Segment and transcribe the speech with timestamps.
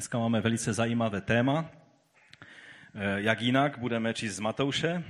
[0.00, 1.70] Dneska máme velice zajímavé téma.
[2.94, 5.04] Eh, jak jinak budeme číst z Matouše?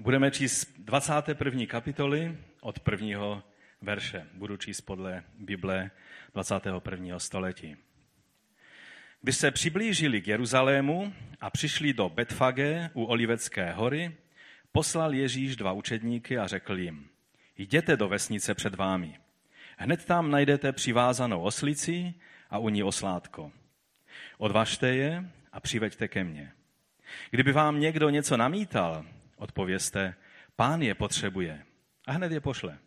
[0.00, 1.66] Budeme číst 21.
[1.66, 3.42] kapitoly od prvního
[3.82, 4.26] verše.
[4.34, 5.90] Budu číst podle Bible
[6.34, 7.18] 21.
[7.18, 7.76] století.
[9.22, 14.16] Když se přiblížili k Jeruzalému a přišli do Betfage u Olivecké hory,
[14.72, 17.08] poslal Ježíš dva učedníky a řekl jim,
[17.58, 19.18] jděte do vesnice před vámi.
[19.76, 22.14] Hned tam najdete přivázanou oslici
[22.50, 23.52] a u ní oslátko.
[24.40, 26.52] Odvažte je a přiveďte ke mně.
[27.30, 29.04] Kdyby vám někdo něco namítal,
[29.36, 30.14] odpověste,
[30.56, 31.64] pán je potřebuje
[32.06, 32.78] a hned je pošle.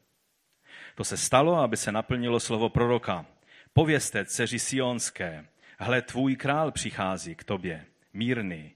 [0.95, 3.25] To se stalo, aby se naplnilo slovo proroka.
[3.73, 5.45] Povězte dceři Sionské,
[5.79, 8.71] hle, tvůj král přichází k tobě, mírný,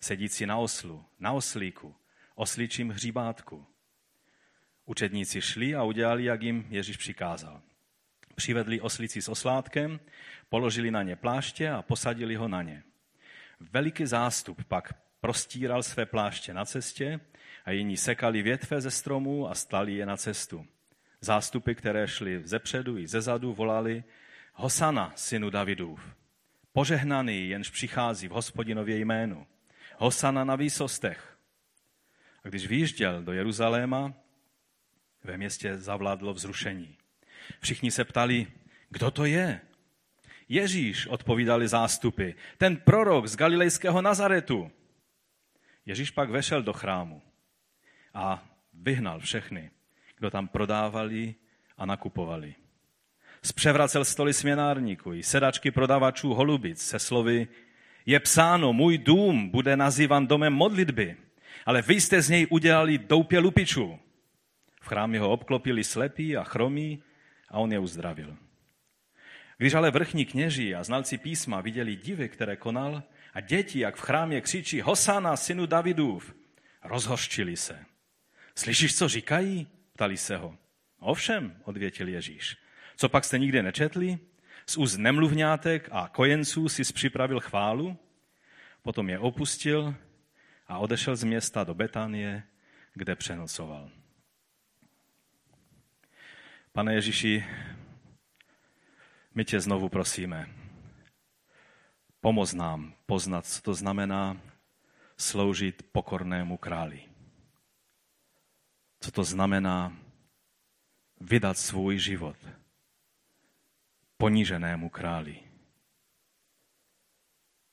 [0.00, 1.96] sedící na oslu, na oslíku,
[2.34, 3.66] osličím hříbátku.
[4.86, 7.62] Učedníci šli a udělali, jak jim Ježíš přikázal.
[8.34, 10.00] Přivedli oslici s oslátkem,
[10.52, 12.82] položili na ně pláště a posadili ho na ně.
[13.60, 17.20] Veliký zástup pak prostíral své pláště na cestě
[17.64, 20.66] a jiní sekali větve ze stromů a stali je na cestu.
[21.20, 24.04] Zástupy, které šly ze předu i ze zadu, volali
[24.54, 26.00] Hosana, synu Davidův.
[26.72, 29.46] Požehnaný, jenž přichází v hospodinově jménu.
[29.96, 31.38] Hosana na výsostech.
[32.44, 34.14] A když vyjížděl do Jeruzaléma,
[35.24, 36.96] ve městě zavládlo vzrušení.
[37.60, 38.46] Všichni se ptali,
[38.90, 39.60] kdo to je?
[40.52, 44.70] Ježíš, odpovídali zástupy, ten prorok z galilejského Nazaretu.
[45.86, 47.22] Ježíš pak vešel do chrámu
[48.14, 49.70] a vyhnal všechny,
[50.18, 51.34] kdo tam prodávali
[51.76, 52.54] a nakupovali.
[53.42, 57.48] Zpřevracel stoly směnárníků i sedačky prodavačů holubic se slovy
[58.06, 61.16] je psáno, můj dům bude nazývan domem modlitby,
[61.66, 63.98] ale vy jste z něj udělali doupě lupičů.
[64.80, 67.02] V chrámě ho obklopili slepí a chromí
[67.48, 68.36] a on je uzdravil.
[69.56, 73.02] Když ale vrchní kněží a znalci písma viděli divy, které konal,
[73.34, 76.34] a děti, jak v chrámě křičí Hosana, synu Davidův,
[76.84, 77.84] rozhořčili se.
[78.54, 79.66] Slyšíš, co říkají?
[79.92, 80.56] Ptali se ho.
[80.98, 82.56] Ovšem, odvětil Ježíš.
[82.96, 84.18] Co pak jste nikdy nečetli?
[84.66, 87.98] Z úst nemluvňátek a kojenců si připravil chválu?
[88.82, 89.94] Potom je opustil
[90.66, 92.42] a odešel z města do Betanie,
[92.94, 93.90] kde přenocoval.
[96.72, 97.44] Pane Ježíši,
[99.34, 100.48] my tě znovu prosíme,
[102.20, 104.40] pomoz nám poznat, co to znamená
[105.16, 107.02] sloužit pokornému králi.
[109.00, 109.96] Co to znamená
[111.20, 112.36] vydat svůj život
[114.16, 115.40] poníženému králi.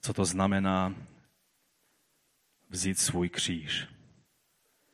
[0.02, 0.96] Co to znamená
[2.69, 3.88] vzít svůj kříž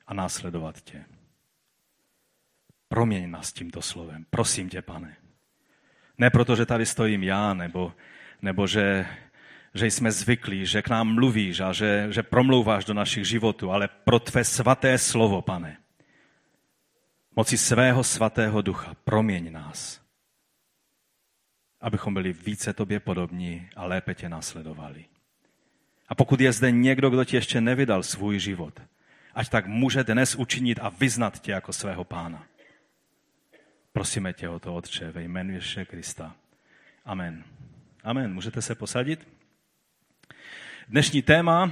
[0.08, 1.06] a následovat tě.
[2.88, 4.26] Proměň nás tímto slovem.
[4.30, 5.25] Prosím tě, pane.
[6.18, 7.94] Ne proto, že tady stojím já, nebo,
[8.42, 9.06] nebo že,
[9.74, 13.88] že jsme zvyklí, že k nám mluvíš a že, že promlouváš do našich životů, ale
[13.88, 15.78] pro tvé svaté slovo, pane.
[17.36, 20.02] Moci svého svatého ducha proměň nás,
[21.82, 25.06] abychom byli více tobě podobní a lépe tě následovali.
[26.08, 28.82] A pokud je zde někdo, kdo ti ještě nevydal svůj život,
[29.34, 32.48] ať tak může dnes učinit a vyznat tě jako svého pána.
[33.96, 36.36] Prosíme tě o to, Otče, ve jménu Ježíše Krista.
[37.06, 37.44] Amen.
[38.04, 38.34] Amen.
[38.34, 39.28] Můžete se posadit?
[40.88, 41.72] Dnešní téma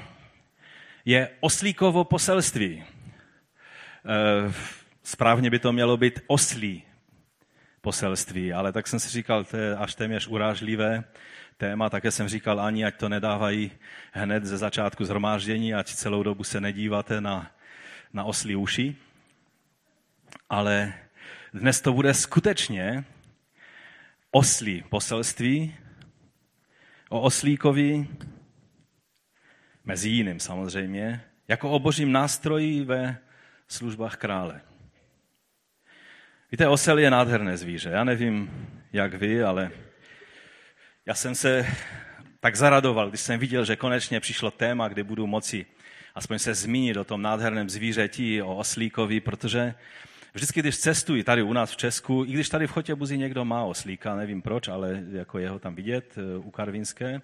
[1.06, 2.83] je oslíkovo poselství.
[2.83, 4.53] Eh,
[5.03, 6.83] správně by to mělo být oslí
[7.81, 11.03] poselství, ale tak jsem si říkal, to je až téměř urážlivé
[11.57, 13.72] téma, také jsem říkal, ani ať to nedávají
[14.12, 17.51] hned ze začátku zhromáždění, ať celou dobu se nedíváte na,
[18.13, 18.95] na oslí uši.
[20.50, 20.94] Ale
[21.53, 23.03] dnes to bude skutečně
[24.31, 25.75] oslí poselství
[27.09, 28.07] o oslíkovi,
[29.85, 33.17] mezi jiným samozřejmě, jako o božím nástroji ve
[33.67, 34.61] službách krále.
[36.51, 37.89] Víte, osel je nádherné zvíře.
[37.89, 39.71] Já nevím, jak vy, ale
[41.05, 41.67] já jsem se
[42.39, 45.65] tak zaradoval, když jsem viděl, že konečně přišlo téma, kde budu moci
[46.15, 49.75] aspoň se zmínit o tom nádherném zvířeti, o oslíkovi, protože
[50.35, 53.63] Vždycky, když cestuji tady u nás v Česku, i když tady v Chotěbuzi někdo má
[53.63, 57.21] oslíka, nevím proč, ale jako jeho tam vidět eh, u Karvinské,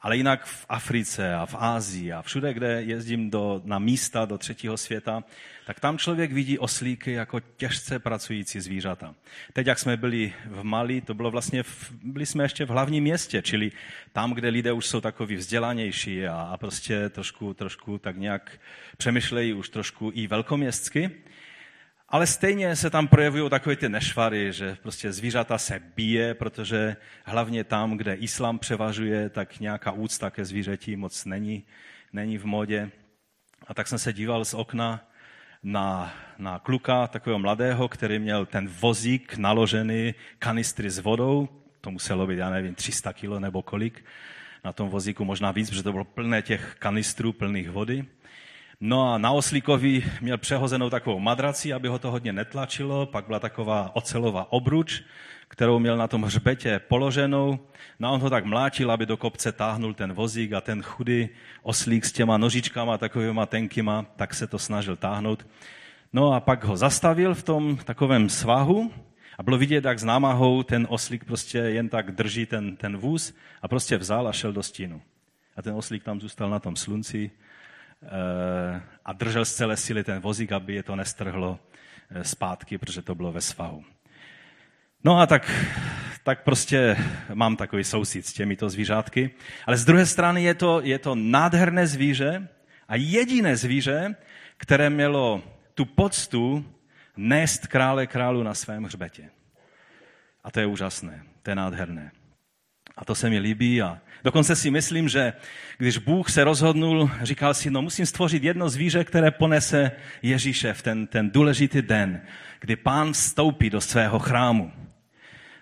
[0.00, 4.38] ale jinak v Africe a v Ázii a všude, kde jezdím do, na místa do
[4.38, 5.24] třetího světa,
[5.66, 9.14] tak tam člověk vidí oslíky jako těžce pracující zvířata.
[9.52, 13.04] Teď, jak jsme byli v Mali, to bylo vlastně, v, byli jsme ještě v hlavním
[13.04, 13.72] městě, čili
[14.12, 18.60] tam, kde lidé už jsou takový vzdělanější a, a prostě trošku, trošku tak nějak
[18.96, 21.10] přemýšlejí už trošku i velkoměstsky.
[22.12, 27.64] Ale stejně se tam projevují takové ty nešvary, že prostě zvířata se bije, protože hlavně
[27.64, 31.64] tam, kde islám převažuje, tak nějaká úcta ke zvířeti moc není,
[32.12, 32.90] není v modě.
[33.66, 35.10] A tak jsem se díval z okna
[35.62, 41.48] na, na kluka, takového mladého, který měl ten vozík naložený kanistry s vodou,
[41.80, 44.04] to muselo být, já nevím, 300 kilo nebo kolik,
[44.64, 48.06] na tom vozíku možná víc, protože to bylo plné těch kanistrů plných vody.
[48.82, 53.38] No a na oslíkovi měl přehozenou takovou madraci, aby ho to hodně netlačilo, pak byla
[53.38, 55.02] taková ocelová obruč,
[55.48, 57.58] kterou měl na tom hřbetě položenou.
[57.98, 61.28] No a on ho tak mlátil, aby do kopce táhnul ten vozík a ten chudý
[61.62, 65.46] oslík s těma nožičkama takovýma tenkýma, tak se to snažil táhnout.
[66.12, 68.92] No a pak ho zastavil v tom takovém svahu
[69.38, 73.34] a bylo vidět, jak s námahou ten oslík prostě jen tak drží ten, ten vůz
[73.62, 75.02] a prostě vzal a šel do stínu.
[75.56, 77.30] A ten oslík tam zůstal na tom slunci
[79.04, 81.58] a držel z celé síly ten vozík, aby je to nestrhlo
[82.10, 83.84] eh, zpátky, protože to bylo ve svahu.
[85.04, 85.50] No a tak,
[86.22, 86.96] tak prostě
[87.34, 89.30] mám takový soucit s těmito zvířátky.
[89.66, 92.48] Ale z druhé strany je to, je to nádherné zvíře
[92.88, 94.16] a jediné zvíře,
[94.56, 95.42] které mělo
[95.74, 96.64] tu poctu
[97.16, 99.30] nést krále králu na svém hřbetě.
[100.44, 102.12] A to je úžasné, to je nádherné.
[103.00, 105.32] A to se mi líbí a dokonce si myslím, že
[105.78, 109.90] když Bůh se rozhodnul, říkal si, no musím stvořit jedno zvíře, které ponese
[110.22, 112.20] Ježíše v ten, ten důležitý den,
[112.60, 114.72] kdy pán vstoupí do svého chrámu.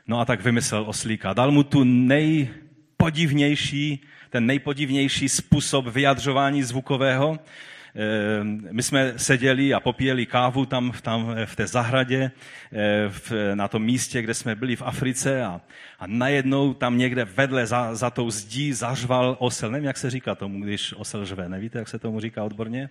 [0.06, 1.32] No a tak vymyslel oslíka.
[1.32, 7.38] Dal mu tu nejpodivnější, ten nejpodivnější způsob vyjadřování zvukového,
[8.70, 12.30] my jsme seděli a popíjeli kávu tam, tam v té zahradě,
[12.72, 15.60] eh, v, na tom místě, kde jsme byli v Africe a,
[15.98, 19.70] a najednou tam někde vedle za, za tou zdí zařval osel.
[19.70, 21.48] Nevím, jak se říká tomu, když osel žve.
[21.48, 22.88] Nevíte, jak se tomu říká odborně?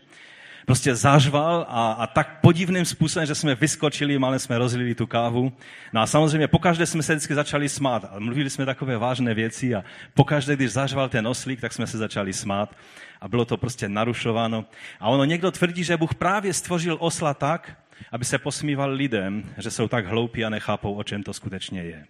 [0.67, 5.53] prostě zařval a, a tak podivným způsobem, že jsme vyskočili, malé jsme rozlili tu kávu.
[5.93, 9.83] No a samozřejmě pokaždé jsme se vždycky začali smát mluvili jsme takové vážné věci a
[10.13, 12.75] pokaždé, když zařval ten oslík, tak jsme se začali smát
[13.21, 14.65] a bylo to prostě narušováno.
[14.99, 17.77] A ono někdo tvrdí, že Bůh právě stvořil osla tak,
[18.11, 22.05] aby se posmíval lidem, že jsou tak hloupí a nechápou, o čem to skutečně je.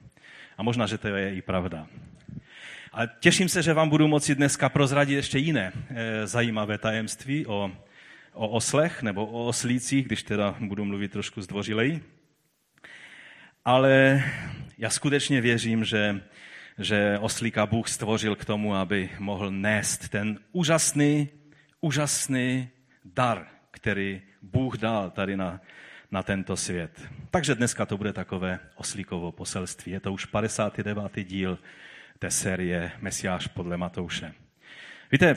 [0.57, 1.87] A možná, že to je i pravda.
[2.93, 7.71] A těším se, že vám budu moci dneska prozradit ještě jiné e, zajímavé tajemství o
[8.37, 11.99] o oslech nebo o oslících, když teda budu mluvit trošku zdvořilej.
[13.65, 14.23] Ale
[14.77, 16.21] já skutečně věřím, že,
[16.77, 21.29] že oslíka Bůh stvořil k tomu, aby mohl nést ten úžasný,
[21.81, 22.69] úžasný
[23.05, 25.61] dar, který Bůh dal tady na,
[26.11, 27.07] na tento svět.
[27.31, 29.91] Takže dneska to bude takové oslíkovo poselství.
[29.91, 31.23] Je to už 59.
[31.23, 31.59] díl
[32.19, 34.33] té série Mesiáš podle Matouše.
[35.11, 35.33] Víte,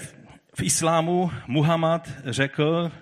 [0.55, 2.93] v islámu Muhammad řekl,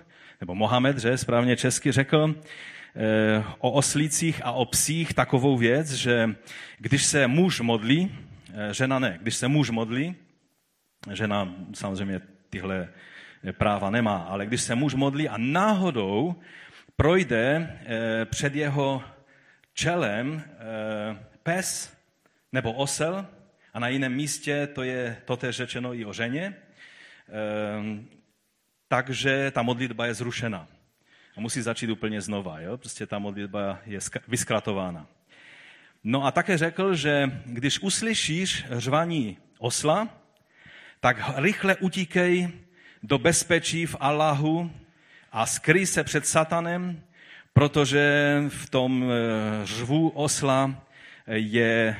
[0.41, 6.35] nebo Mohamed, že správně česky řekl, eh, o oslících a o psích takovou věc, že
[6.77, 8.11] když se muž modlí,
[8.71, 10.15] žena ne, když se muž modlí,
[11.13, 12.89] žena samozřejmě tyhle
[13.51, 16.35] práva nemá, ale když se muž modlí a náhodou
[16.95, 19.03] projde eh, před jeho
[19.73, 20.43] čelem
[21.43, 21.97] pes
[22.51, 23.25] nebo osel,
[23.73, 26.55] a na jiném místě to je totéž řečeno i o ženě,
[28.87, 30.67] takže ta modlitba je zrušena.
[31.37, 32.59] A musí začít úplně znova.
[32.59, 32.77] Jo?
[32.77, 35.07] Prostě ta modlitba je vyskratována.
[36.03, 40.07] No a také řekl, že když uslyšíš řvaní osla,
[40.99, 42.49] tak rychle utíkej
[43.03, 44.71] do bezpečí v Allahu
[45.31, 47.01] a skryj se před satanem,
[47.53, 50.83] protože v tom eh, řvu osla
[51.27, 51.95] je,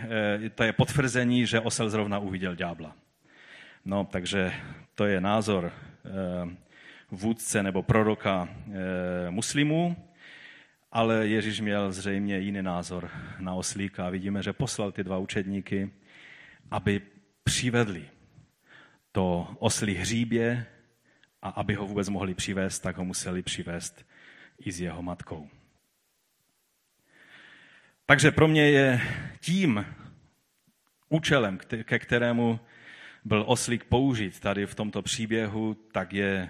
[0.46, 2.96] eh, to je potvrzení, že osel zrovna uviděl ďábla.
[3.86, 4.54] No, takže
[4.96, 6.10] to je názor eh,
[7.12, 9.96] vůdce nebo proroka eh, muslimů,
[10.92, 15.92] ale Ježíš měl zřejmě jiný názor na oslíka vidíme, že poslal ty dva učedníky,
[16.72, 17.02] aby
[17.44, 18.10] přivedli
[19.12, 20.66] to oslí hříbě
[21.42, 24.06] a aby ho vůbec mohli přivést, tak ho museli přivést
[24.60, 25.50] i s jeho matkou.
[28.06, 29.02] Takže pro mě je
[29.40, 29.86] tím
[31.10, 32.60] účelem, ke kterému
[33.26, 36.50] byl oslík použit tady v tomto příběhu, tak je,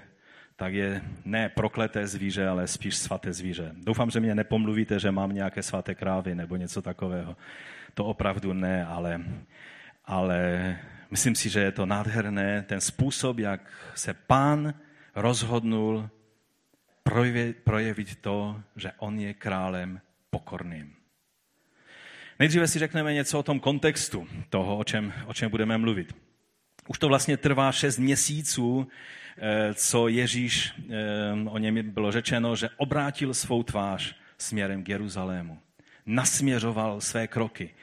[0.59, 3.71] tak je ne prokleté zvíře, ale spíš svaté zvíře.
[3.75, 7.37] Doufám, že mě nepomluvíte, že mám nějaké svaté krávy nebo něco takového.
[7.93, 9.21] To opravdu ne, ale,
[10.05, 10.39] ale
[11.11, 14.73] myslím si, že je to nádherné, ten způsob, jak se pán
[15.15, 16.09] rozhodnul
[17.63, 20.95] projevit to, že on je králem pokorným.
[22.39, 26.28] Nejdříve si řekneme něco o tom kontextu toho, o čem, o čem budeme mluvit.
[26.89, 28.87] Už to vlastně trvá šest měsíců,
[29.37, 35.59] eh, co Ježíš, eh, o něm bylo řečeno, že obrátil svou tvář směrem k Jeruzalému.
[36.05, 37.73] Nasměřoval své kroky.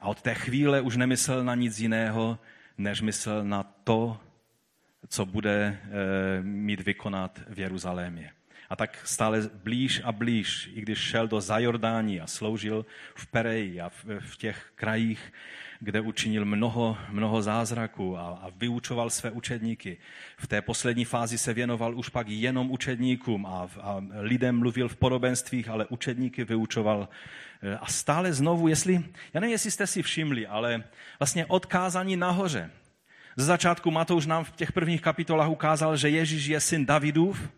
[0.00, 2.38] A od té chvíle už nemyslel na nic jiného,
[2.78, 4.20] než myslel na to,
[5.08, 8.30] co bude eh, mít vykonat v Jeruzalémě.
[8.70, 13.80] A tak stále blíž a blíž, i když šel do Zajordání a sloužil v Pereji
[13.80, 15.32] a v, v těch krajích,
[15.84, 19.96] kde učinil mnoho, mnoho zázraků a, a vyučoval své učedníky.
[20.38, 24.96] V té poslední fázi se věnoval už pak jenom učedníkům a, a lidem mluvil v
[24.96, 27.08] podobenstvích, ale učedníky vyučoval.
[27.62, 30.84] E, a stále znovu, jestli, já nevím, jestli jste si všimli, ale
[31.18, 32.70] vlastně odkázání nahoře.
[33.36, 37.48] Ze začátku Matouš nám v těch prvních kapitolách ukázal, že Ježíš je syn Davidův,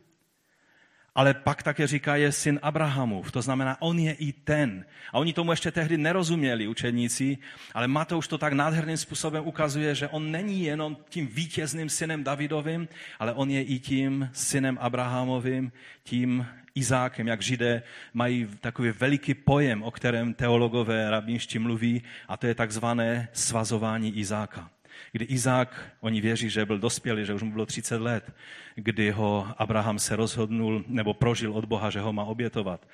[1.16, 3.32] ale pak také říká, je syn Abrahamův.
[3.32, 4.84] To znamená, on je i ten.
[5.12, 7.38] A oni tomu ještě tehdy nerozuměli, učeníci,
[7.74, 12.88] ale Matouš to tak nádherným způsobem ukazuje, že on není jenom tím vítězným synem Davidovým,
[13.18, 17.82] ale on je i tím synem Abrahamovým, tím Izákem, jak židé
[18.14, 24.70] mají takový veliký pojem, o kterém teologové rabínští mluví, a to je takzvané svazování Izáka
[25.12, 28.34] kdy Izák, oni věří, že byl dospělý, že už mu bylo 30 let,
[28.74, 32.88] kdy ho Abraham se rozhodnul nebo prožil od Boha, že ho má obětovat.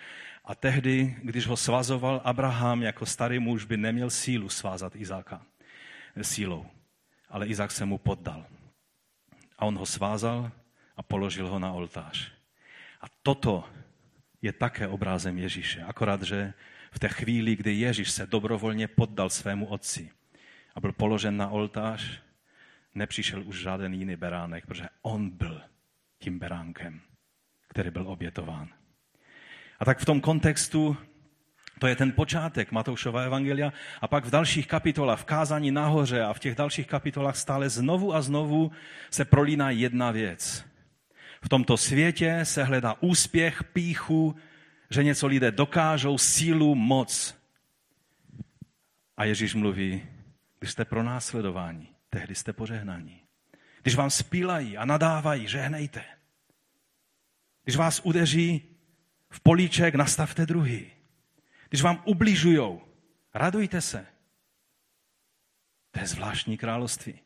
[0.44, 5.42] A tehdy, když ho svazoval, Abraham jako starý muž by neměl sílu svázat Izáka
[6.22, 6.66] sílou.
[7.28, 8.46] Ale Izák se mu poddal.
[9.58, 10.52] A on ho svázal
[10.96, 12.32] a položil ho na oltář.
[13.00, 13.64] A toto
[14.42, 15.82] je také obrázem Ježíše.
[15.82, 16.52] Akorát, že
[16.92, 20.10] v té chvíli, kdy Ježíš se dobrovolně poddal svému otci,
[20.74, 22.22] a byl položen na oltář,
[22.94, 25.60] nepřišel už žádný jiný beránek, protože on byl
[26.18, 27.00] tím beránkem,
[27.68, 28.68] který byl obětován.
[29.80, 30.96] A tak v tom kontextu
[31.78, 36.32] to je ten počátek Matoušova evangelia a pak v dalších kapitolách, v kázání nahoře a
[36.32, 38.70] v těch dalších kapitolách stále znovu a znovu
[39.10, 40.64] se prolíná jedna věc.
[41.42, 44.36] V tomto světě se hledá úspěch, píchu,
[44.90, 47.34] že něco lidé dokážou, sílu, moc.
[49.16, 50.02] A Ježíš mluví,
[50.62, 53.20] když jste pronásledováni, tehdy jste požehnaní.
[53.82, 56.04] Když vám spílají a nadávají, žehnejte.
[57.64, 58.76] Když vás udeří
[59.30, 60.90] v políček, nastavte druhý.
[61.68, 62.82] Když vám ubližujou,
[63.34, 64.06] radujte se.
[65.90, 67.20] To je zvláštní království.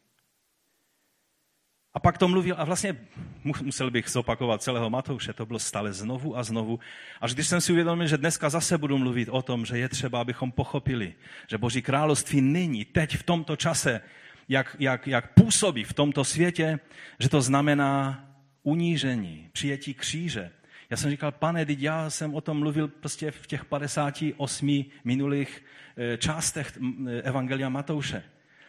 [1.97, 2.97] A pak to mluvil, a vlastně
[3.45, 6.81] musel bych zopakovat celého Matouše, to bylo stále znovu a znovu.
[7.21, 10.21] Až když jsem si uvědomil, že dneska zase budu mluvit o tom, že je třeba,
[10.21, 11.15] abychom pochopili,
[11.49, 14.01] že Boží království nyní, teď v tomto čase,
[14.49, 16.79] jak, jak, jak působí v tomto světě,
[17.19, 18.25] že to znamená
[18.63, 20.51] unížení, přijetí kříže.
[20.91, 25.65] Já jsem říkal, pane, teď já jsem o tom mluvil prostě v těch 58 minulých
[25.97, 26.79] eh, částech
[27.23, 28.23] Evangelia Matouše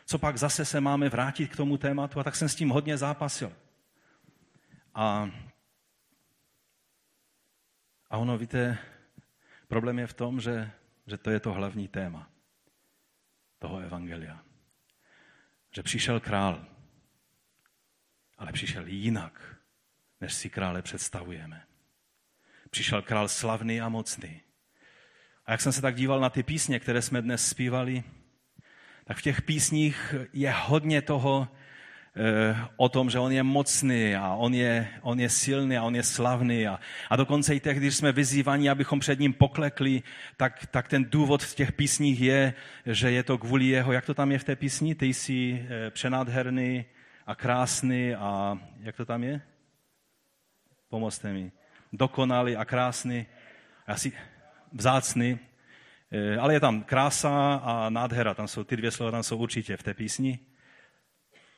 [0.08, 2.98] co pak zase se máme vrátit k tomu tématu a tak jsem s tím hodně
[2.98, 3.54] zápasil.
[4.94, 5.32] A,
[8.10, 8.78] a ono, víte,
[9.68, 10.72] problém je v tom, že,
[11.08, 12.30] že to je to hlavní téma
[13.60, 14.44] toho evangelia.
[15.76, 16.66] Že přišel král,
[18.38, 19.56] ale přišel jinak,
[20.22, 21.68] než si krále představujeme.
[22.70, 24.42] Přišel král slavný a mocný.
[25.46, 28.04] A jak jsem se tak díval na ty písně, které jsme dnes zpívali,
[29.08, 31.48] tak v těch písních je hodně toho
[32.16, 35.96] eh, o tom, že on je mocný a on je, on je silný a on
[35.96, 36.68] je slavný.
[36.68, 40.04] A, a dokonce i těch, když jsme vyzývaní, abychom před ním poklekli,
[40.38, 42.54] tak, tak ten důvod v těch písních je,
[42.86, 44.96] že je to kvůli jeho, jak to tam je v té písni?
[44.96, 46.86] Ty jsi eh, přenádherný
[47.28, 49.42] a krásný a jak to tam je?
[50.90, 51.52] Pomozte mi.
[51.94, 53.26] Dokonalý a krásný.
[53.88, 54.12] Asi
[54.74, 55.40] vzácný
[56.40, 59.84] ale je tam krása a nádhera, tam jsou ty dvě slova, tam jsou určitě v
[59.84, 60.40] té písni.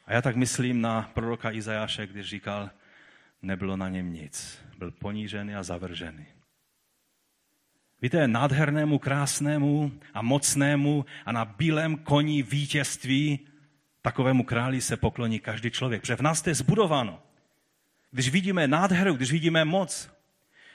[0.05, 2.69] A já tak myslím na proroka Izajáše, když říkal,
[3.41, 4.59] nebylo na něm nic.
[4.77, 6.25] Byl ponížený a zavržený.
[8.01, 13.39] Víte, nádhernému, krásnému a mocnému a na bílém koni vítězství
[14.01, 16.01] takovému králi se pokloní každý člověk.
[16.01, 17.21] Protože v nás to je zbudováno.
[18.11, 20.11] Když vidíme nádheru, když vidíme moc.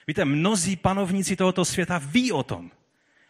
[0.06, 2.70] Víte, mnozí panovníci tohoto světa ví o tom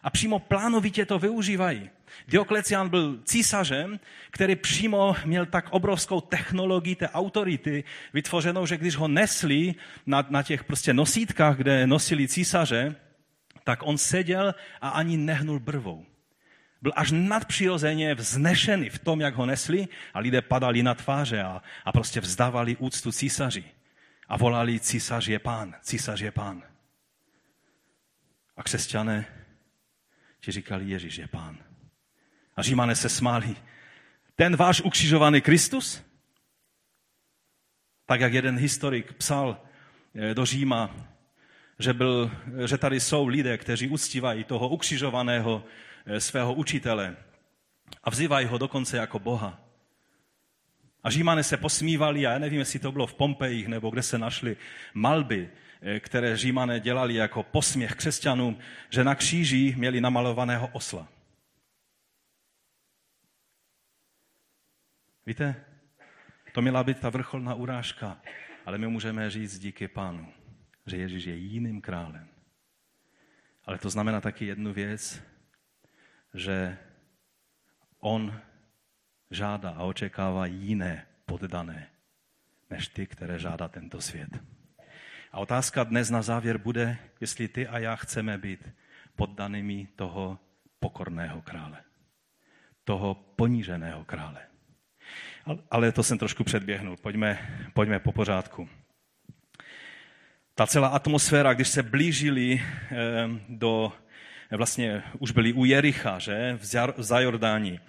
[0.05, 1.89] a přímo plánovitě to využívají.
[2.27, 3.99] Dioklecián byl císařem,
[4.31, 7.83] který přímo měl tak obrovskou technologii té autority
[8.13, 12.95] vytvořenou, že když ho nesli na, na těch prostě nosítkách, kde nosili císaře,
[13.63, 16.05] tak on seděl a ani nehnul brvou.
[16.81, 21.61] Byl až nadpřirozeně vznešený v tom, jak ho nesli a lidé padali na tváře a,
[21.85, 23.63] a prostě vzdávali úctu císaři.
[24.27, 26.63] A volali císař je pán, císař je pán.
[28.57, 29.44] A křesťané
[30.45, 31.57] ti říkali, Ježíš je pán.
[32.55, 33.55] A římané se smáli.
[34.35, 36.01] Ten váš ukřižovaný Kristus?
[38.05, 39.61] Tak jak jeden historik psal
[40.15, 40.95] eh, do Říma,
[41.79, 42.31] že, byl,
[42.65, 45.63] že tady jsou lidé, kteří uctívají toho ukřižovaného
[46.05, 47.15] eh, svého učitele
[48.03, 49.59] a vzývají ho dokonce jako Boha.
[51.03, 54.17] A Římané se posmívali, a já nevím, jestli to bylo v Pompejích, nebo kde se
[54.17, 54.57] našly
[54.93, 55.64] malby, eh,
[55.99, 58.57] které Římané dělali jako posměch křesťanům,
[58.89, 61.07] že na kříži měli namalovaného osla.
[65.25, 65.55] Víte,
[66.53, 68.21] to měla být ta vrcholná urážka,
[68.65, 70.33] ale my můžeme říct díky pánu,
[70.85, 72.27] že Ježíš je jiným králem.
[73.65, 75.23] Ale to znamená taky jednu věc,
[76.33, 76.77] že
[77.99, 78.41] on
[79.31, 81.89] žádá a očekává jiné poddané,
[82.69, 84.54] než ty, které žádá tento svět.
[85.35, 88.69] A otázka dnes na závěr bude, jestli ty a já chceme být
[89.15, 90.39] poddanými toho
[90.79, 91.77] pokorného krále,
[92.83, 94.39] toho poníženého krále.
[95.71, 96.97] Ale to jsem trošku předběhnul.
[96.97, 98.69] Pojďme, pojďme po pořádku.
[100.53, 102.95] Ta celá atmosféra, když se blížili eh,
[103.49, 103.93] do,
[104.57, 106.59] vlastně už byli u Jericha, že,
[106.97, 107.79] v Zajordání.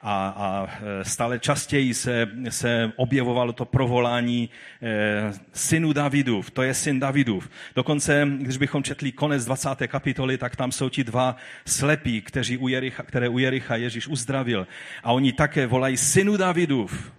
[0.00, 4.50] A, a eh, stále častěji se, se objevovalo to provolání
[4.82, 7.50] e, synu Davidův, to je syn Davidův.
[7.76, 9.68] Dokonce, když bychom četli konec 20.
[9.86, 14.66] kapitoly, tak tam jsou ti dva slepí, kteří u Jericha, které u Jericha Ježíš uzdravil.
[15.02, 17.12] A oni také volají synu Davidův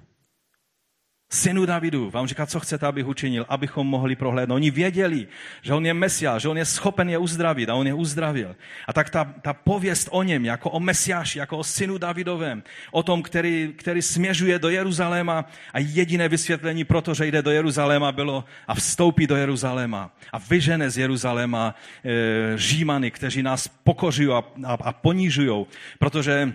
[1.35, 4.55] synu Davidu, vám říká, co chcete, abych učinil, abychom mohli prohlédnout.
[4.55, 5.27] Oni věděli,
[5.61, 8.55] že on je Mesiáš, že on je schopen je uzdravit a on je uzdravil.
[8.87, 13.03] A tak ta, ta pověst o něm, jako o Mesiáši, jako o synu Davidovém, o
[13.03, 18.11] tom, který, který směřuje do Jeruzaléma a jediné vysvětlení pro to, že jde do Jeruzaléma,
[18.11, 21.75] bylo a vstoupí do Jeruzaléma a vyžene z Jeruzaléma
[22.05, 25.65] e, Žímany, kteří nás pokořují a, a, a ponížují,
[25.99, 26.53] protože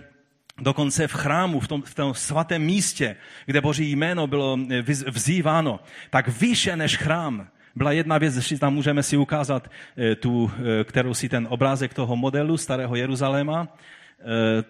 [0.61, 3.15] dokonce v chrámu, v tom, v tom svatém místě,
[3.45, 8.73] kde Boží jméno bylo eh, vzýváno, tak výše než chrám byla jedna věc, že tam
[8.73, 13.67] můžeme si ukázat eh, tu, eh, kterou si ten obrázek toho modelu starého Jeruzaléma,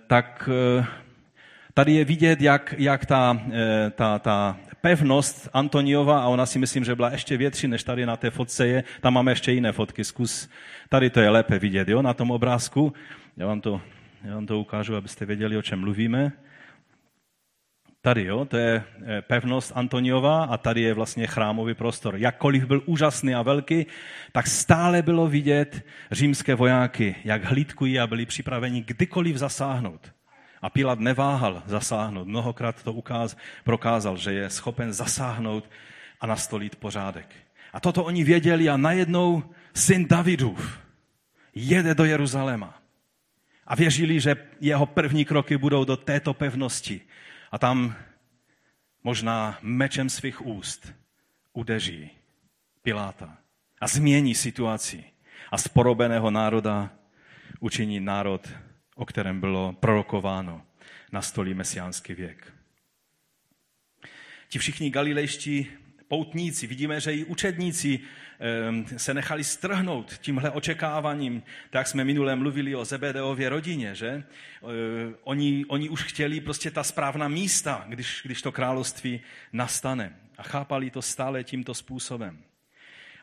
[0.07, 0.49] tak
[1.73, 3.41] tady je vidět, jak, jak ta,
[3.95, 8.17] ta, ta pevnost Antoniova, a ona si myslím, že byla ještě větší, než tady na
[8.17, 8.83] té fotce je.
[9.01, 10.49] Tam máme ještě jiné fotky, zkus.
[10.89, 12.93] Tady to je lépe vidět, jo, na tom obrázku.
[13.37, 13.81] Já vám to
[14.23, 16.31] já vám to ukážu, abyste věděli, o čem mluvíme.
[18.01, 22.15] Tady, jo, to je eh, pevnost Antoniova a tady je vlastně chrámový prostor.
[22.17, 23.85] Jakkoliv byl úžasný a velký,
[24.31, 30.11] tak stále bylo vidět římské vojáky, jak hlídkují a byli připraveni kdykoliv zasáhnout.
[30.61, 32.27] A Pilat neváhal zasáhnout.
[32.27, 35.69] Mnohokrát to ukáz, prokázal, že je schopen zasáhnout
[36.19, 37.35] a nastolit pořádek.
[37.73, 40.79] A toto oni věděli a najednou syn Davidův
[41.55, 42.80] jede do Jeruzaléma
[43.67, 47.01] a věřili, že jeho první kroky budou do této pevnosti.
[47.51, 47.95] A tam
[49.03, 50.93] možná mečem svých úst
[51.53, 52.09] udeří
[52.81, 53.37] Piláta
[53.81, 55.03] a změní situaci.
[55.51, 56.89] A z porobeného národa
[57.59, 58.49] učiní národ,
[58.95, 60.61] o kterém bylo prorokováno
[61.11, 62.53] na stolí mesiánský věk.
[64.49, 65.67] Ti všichni galilejští
[66.07, 67.99] poutníci, vidíme, že i učedníci
[68.97, 74.07] se nechali strhnout tímhle očekáváním, tak jsme minule mluvili o Zebedeově rodině, že?
[74.07, 74.23] Ehm,
[75.23, 79.21] oni, oni už chtěli prostě ta správná místa, když, když to království
[79.53, 80.15] nastane.
[80.37, 82.37] A chápali to stále tímto způsobem.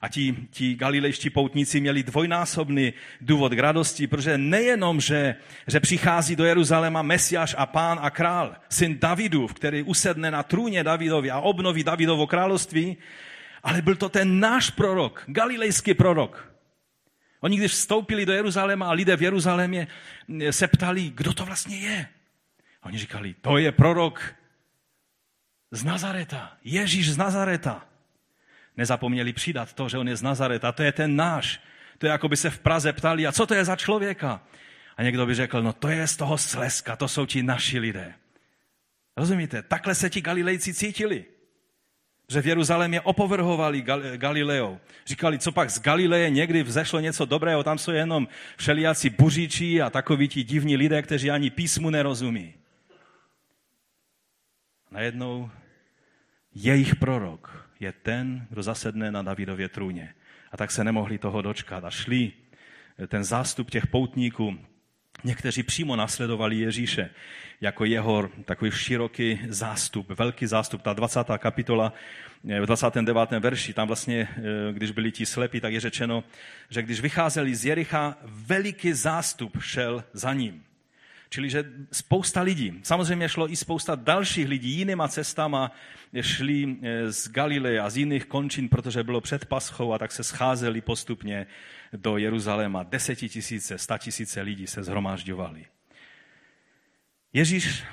[0.00, 5.35] A ti, ti galilejští poutníci měli dvojnásobný důvod k radosti, protože nejenom, že,
[5.66, 10.85] že přichází do Jeruzaléma Mesiáš a pán a král, syn Davidův, který usedne na trůně
[10.85, 12.96] Davidovi a obnoví Davidovo království,
[13.62, 16.55] ale byl to ten náš prorok, galilejský prorok.
[17.40, 19.88] Oni, když vstoupili do Jeruzaléma a lidé v Jeruzalémě
[20.51, 22.09] se ptali, kdo to vlastně je.
[22.83, 24.35] Oni říkali, to je prorok
[25.71, 27.88] z Nazareta, Ježíš z Nazareta
[28.79, 30.73] nezapomněli přidat to, že on je z Nazareta.
[30.73, 31.61] To je ten náš.
[31.99, 34.42] To je jako by se v Praze ptali, a co to je za člověka?
[34.97, 38.14] A někdo by řekl, no to je z toho Sleska, to jsou ti naši lidé.
[39.16, 39.62] Rozumíte?
[39.62, 41.25] Takhle se ti Galilejci cítili.
[42.30, 44.78] Že v Jeruzalémě opovrhovali Gal- Galileou.
[45.06, 49.90] Říkali, co pak z Galileje někdy vzešlo něco dobrého, tam jsou jenom všelijací buříči a
[49.90, 52.54] takoví ti divní lidé, kteří ani písmu nerozumí.
[54.90, 55.50] Najednou
[56.54, 60.14] jejich prorok je ten, kdo zasedne na Davidově trůně.
[60.52, 62.32] A tak se nemohli toho dočkat a šli
[63.08, 64.58] ten zástup těch poutníků.
[65.24, 67.11] Někteří přímo nasledovali Ježíše
[67.61, 70.83] jako jeho takový široký zástup, velký zástup.
[70.83, 71.20] Ta 20.
[71.38, 71.92] kapitola
[72.44, 73.31] v 29.
[73.40, 76.24] verši, tam vlastně, eh, když byli ti slepí, tak je řečeno,
[76.70, 80.64] že když vycházeli z Jericha, veliký zástup šel za ním.
[81.31, 85.72] Čili, že spousta lidí, samozřejmě šlo i spousta dalších lidí jinýma cestama,
[86.20, 90.24] šli eh, z Galileje a z jiných končin, protože bylo před Paschou a tak se
[90.24, 91.46] scházeli postupně
[91.92, 92.83] do Jeruzaléma.
[92.83, 95.66] Desetitisíce, statisíce lidí se zhromážďovali.
[97.33, 97.85] Ježíš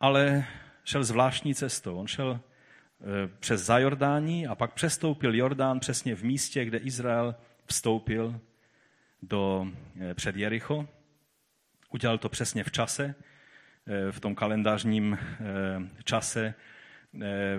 [0.00, 0.46] ale
[0.84, 1.98] šel zvláštní cestou.
[1.98, 7.34] On šel eh, přes Zajordání a pak přestoupil Jordán přesně v místě, kde Izrael
[7.66, 8.40] vstoupil
[9.22, 9.68] do,
[10.00, 10.88] eh, před Jericho.
[11.90, 13.14] Udělal to přesně v čase,
[13.86, 15.18] eh, v tom kalendářním
[16.04, 16.54] čase,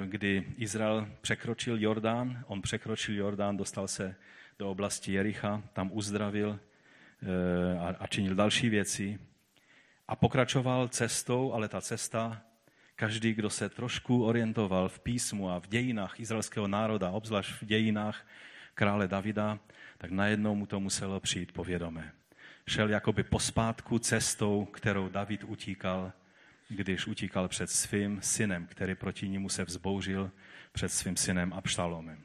[0.05, 2.43] kdy Izrael překročil Jordán.
[2.47, 4.15] On překročil Jordán, dostal se
[4.59, 6.59] do oblasti Jericha, tam uzdravil
[7.99, 9.19] a činil další věci
[10.07, 12.41] a pokračoval cestou, ale ta cesta,
[12.95, 18.27] každý, kdo se trošku orientoval v písmu a v dějinách izraelského národa, obzvlášť v dějinách
[18.73, 19.59] krále Davida,
[19.97, 22.11] tak najednou mu to muselo přijít povědomé.
[22.67, 26.11] Šel jakoby pospátku cestou, kterou David utíkal,
[26.69, 30.31] když utíkal před svým synem, který proti němu se vzbouřil,
[30.71, 32.23] před svým synem Abšalomem.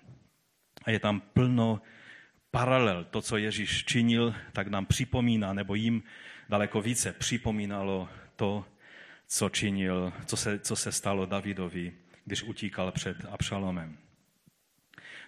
[0.84, 1.80] A je tam plno
[2.54, 3.04] paralel.
[3.10, 6.02] To, co Ježíš činil, tak nám připomíná, nebo jim
[6.48, 8.64] daleko více připomínalo to,
[9.26, 11.92] co činil, co se, co se stalo Davidovi,
[12.24, 13.98] když utíkal před Abšalomem.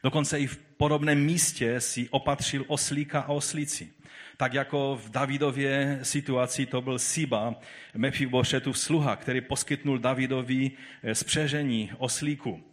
[0.03, 3.93] Dokonce i v podobném místě si opatřil oslíka a oslici.
[4.37, 7.55] Tak jako v Davidově situaci to byl Siba,
[7.95, 10.71] Mefibošetův sluha, který poskytnul Davidovi
[11.03, 12.65] eh, spřežení oslíku.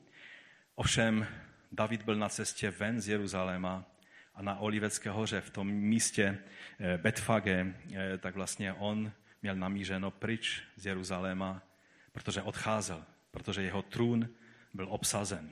[0.76, 1.28] Ovšem
[1.72, 3.93] David byl na cestě ven z Jeruzaléma
[4.36, 6.38] a na Olivecké hoře, v tom místě
[6.80, 11.62] eh, Betfage, eh, tak vlastně on měl namířeno pryč z Jeruzaléma,
[12.12, 14.30] protože odcházel, protože jeho trůn
[14.74, 15.52] byl obsazen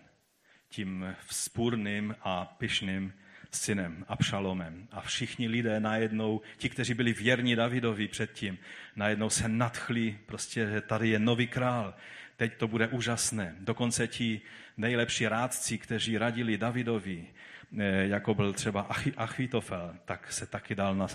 [0.71, 3.13] tím vzpůrným a pyšným
[3.51, 4.87] synem Abšalomem.
[4.91, 8.57] A všichni lidé najednou, ti, kteří byli věrní Davidovi předtím,
[8.95, 11.93] najednou se nadchli, prostě, že tady je nový král,
[12.35, 13.55] teď to bude úžasné.
[13.59, 14.41] Dokonce ti
[14.77, 17.27] nejlepší rádci, kteří radili Davidovi,
[18.01, 21.07] jako byl třeba Achitofel, tak se taky dal na,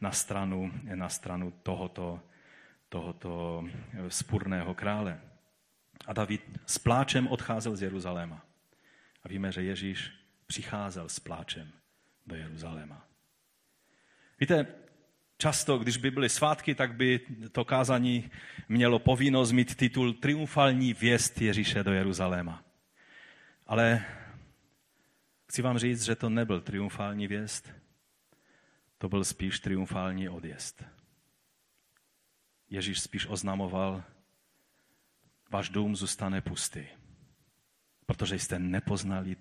[0.00, 2.20] na stranu, na stranu tohoto,
[2.88, 5.20] tohoto eh, spurného krále.
[6.06, 8.44] A David s pláčem odcházel z Jeruzaléma.
[9.24, 10.10] A víme, že Ježíš
[10.46, 11.72] přicházel s pláčem
[12.26, 13.06] do Jeruzaléma.
[14.40, 14.66] Víte,
[15.38, 17.20] často, když by byly svátky, tak by
[17.52, 18.30] to kázání
[18.68, 22.64] mělo povinnost mít titul Triumfální věst Ježíše do Jeruzaléma.
[23.66, 24.04] Ale
[25.52, 27.72] Chci vám říct, že to nebyl triumfální věst,
[28.98, 30.84] to byl spíš triumfální odjezd.
[32.70, 34.04] Ježíš spíš oznamoval,
[35.50, 36.84] váš dům zůstane pustý,
[38.06, 39.36] protože jste nepoznali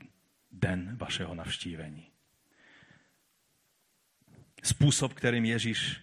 [0.51, 2.11] den vašeho navštívení.
[4.63, 6.01] Způsob, kterým Ježíš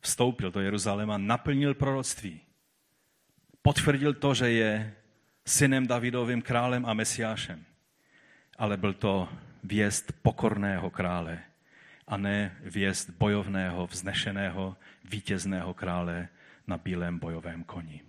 [0.00, 2.40] vstoupil do Jeruzaléma, naplnil proroctví.
[3.62, 4.96] Potvrdil to, že je
[5.46, 7.64] synem Davidovým, králem a mesiášem.
[8.58, 9.28] Ale byl to
[9.68, 11.38] věst pokorného krále
[12.06, 16.28] a ne věst bojovného, vznešeného, vítězného krále
[16.66, 18.02] na bílém bojovém koni.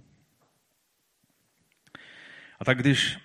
[2.60, 3.18] A tak když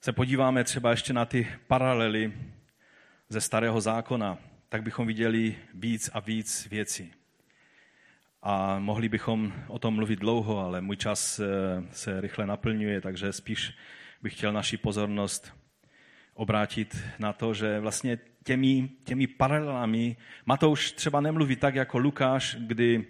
[0.00, 2.32] se podíváme třeba ještě na ty paralely
[3.28, 4.38] ze starého zákona,
[4.68, 7.12] tak bychom viděli víc a víc věcí.
[8.42, 11.46] A mohli bychom o tom mluvit dlouho, ale můj čas eh,
[11.92, 13.74] se rychle naplňuje, takže spíš
[14.22, 15.52] bych chtěl naši pozornost
[16.38, 23.06] obrátit na to, že vlastně těmi, těmi paralelami Matouš třeba nemluví tak jako Lukáš, kdy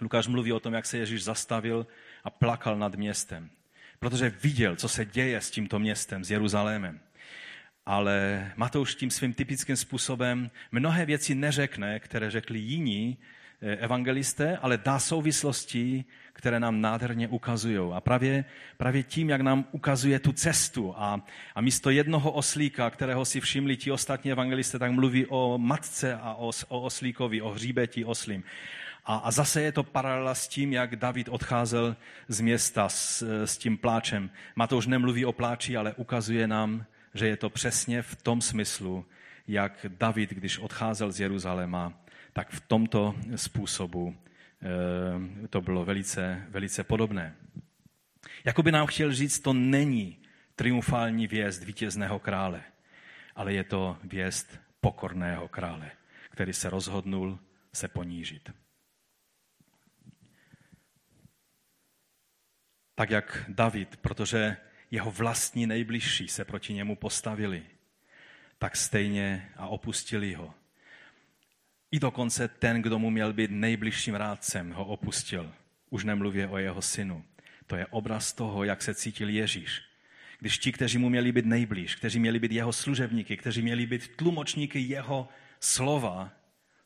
[0.00, 1.86] Lukáš mluví o tom, jak se Ježíš zastavil
[2.24, 3.50] a plakal nad městem.
[3.98, 7.00] Protože viděl, co se děje s tímto městem, s Jeruzalémem.
[7.86, 13.18] Ale Matouš tím svým typickým způsobem mnohé věci neřekne, které řekli jiní
[13.60, 16.04] evangelisté, ale dá souvislosti
[16.40, 17.92] které nám nádherně ukazují.
[17.92, 18.44] A právě,
[18.76, 21.20] právě tím, jak nám ukazuje tu cestu a,
[21.54, 26.34] a místo jednoho oslíka, kterého si všimli ti ostatní evangelisté, tak mluví o matce a
[26.34, 28.44] o, o oslíkovi, o hříbeti oslím.
[29.04, 31.96] A, a zase je to paralela s tím, jak David odcházel
[32.28, 34.30] z města s, s tím pláčem.
[34.56, 39.04] Matouš nemluví o pláči, ale ukazuje nám, že je to přesně v tom smyslu,
[39.48, 41.92] jak David, když odcházel z Jeruzaléma,
[42.32, 44.16] tak v tomto způsobu
[44.62, 47.36] Eh, to bylo velice, velice podobné.
[48.44, 50.18] Jakoby nám chtěl říct, to není
[50.56, 52.62] triumfální věst vítězného krále,
[53.34, 55.90] ale je to věst pokorného krále,
[56.30, 57.38] který se rozhodnul
[57.72, 58.52] se ponížit.
[62.94, 64.56] Tak jak David, protože
[64.90, 67.62] jeho vlastní nejbližší se proti němu postavili,
[68.58, 70.54] tak stejně a opustili ho.
[71.90, 75.52] I dokonce ten, kdo mu měl být nejbližším rádcem, ho opustil.
[75.90, 77.24] Už nemluvě o jeho synu.
[77.66, 79.82] To je obraz toho, jak se cítil Ježíš.
[80.38, 84.16] Když ti, kteří mu měli být nejblíž, kteří měli být jeho služebníky, kteří měli být
[84.16, 85.28] tlumočníky jeho
[85.60, 86.32] slova,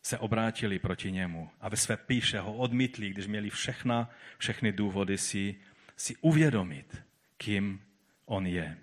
[0.03, 5.19] se obrátili proti němu a ve své píše ho odmítli, když měli všechna, všechny důvody
[5.19, 5.55] si,
[5.97, 7.03] si uvědomit,
[7.37, 7.81] kým
[8.25, 8.79] on je.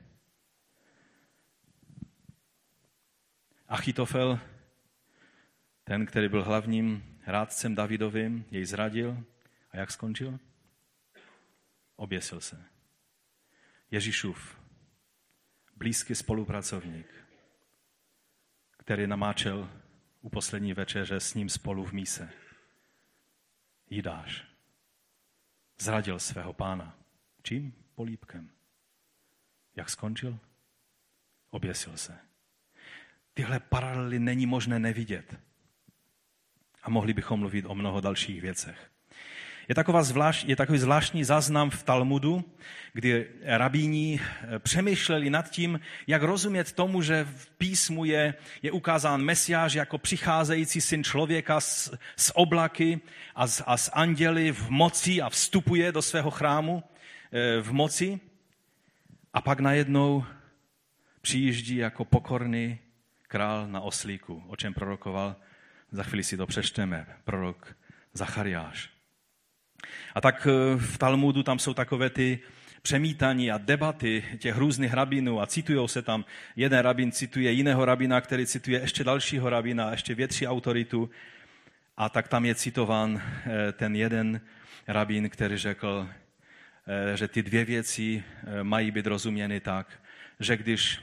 [3.68, 4.40] Achitofel,
[5.92, 9.24] ten, který byl hlavním rádcem Davidovým, jej zradil.
[9.72, 10.40] A jak skončil?
[11.96, 12.66] Oběsil se.
[13.92, 14.60] Ježíšův
[15.76, 17.08] blízký spolupracovník,
[18.78, 19.70] který namáčel
[20.22, 22.30] u poslední večeře s ním spolu v míse.
[23.90, 24.46] Jidáš.
[25.80, 26.98] Zradil svého pána.
[27.44, 27.74] Čím?
[27.96, 28.50] Polípkem.
[29.76, 30.40] Jak skončil?
[31.50, 32.20] Oběsil se.
[33.34, 35.51] Tyhle paralely není možné nevidět.
[36.84, 38.92] A mohli bychom mluvit o mnoho dalších věcech.
[39.68, 42.44] Je, taková zvlášť, je takový zvláštní záznam v Talmudu,
[42.94, 49.22] kdy rabíni eh, přemýšleli nad tím, jak rozumět tomu, že v písmu je, je ukázán
[49.22, 53.00] Mesiáš jako přicházející syn člověka z, z oblaky
[53.36, 58.20] a z, a z anděly v moci a vstupuje do svého chrámu eh, v moci.
[59.34, 60.26] A pak najednou
[61.22, 62.80] přijíždí jako pokorný
[63.28, 65.36] král na oslíku, o čem prorokoval,
[65.92, 67.76] za chvíli si to přečteme, prorok
[68.14, 68.90] Zachariáš.
[70.16, 72.40] A tak eh, v Talmudu tam jsou takové ty
[72.82, 76.26] přemítání a debaty těch různých rabinů a citují se tam.
[76.56, 81.10] Jeden rabin cituje jiného rabina, který cituje ještě dalšího rabina, ještě větší autoritu.
[81.98, 84.42] A tak tam je citován eh, ten jeden
[84.88, 86.10] rabin, který řekl,
[86.88, 88.24] eh, že ty dvě věci
[88.64, 90.00] mají být rozuměny tak,
[90.40, 91.00] že když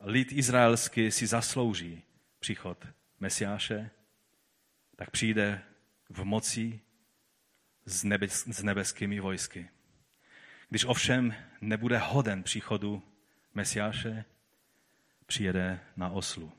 [0.00, 2.02] lid izraelský si zaslouží
[2.40, 2.78] příchod
[3.20, 3.90] Mesiáše,
[4.96, 5.62] tak přijde
[6.08, 6.80] v moci
[7.84, 9.68] s, nebes, s nebeskými vojsky.
[10.68, 13.02] Když ovšem nebude hoden příchodu
[13.54, 14.24] Mesiáše,
[15.26, 16.52] přijede na oslu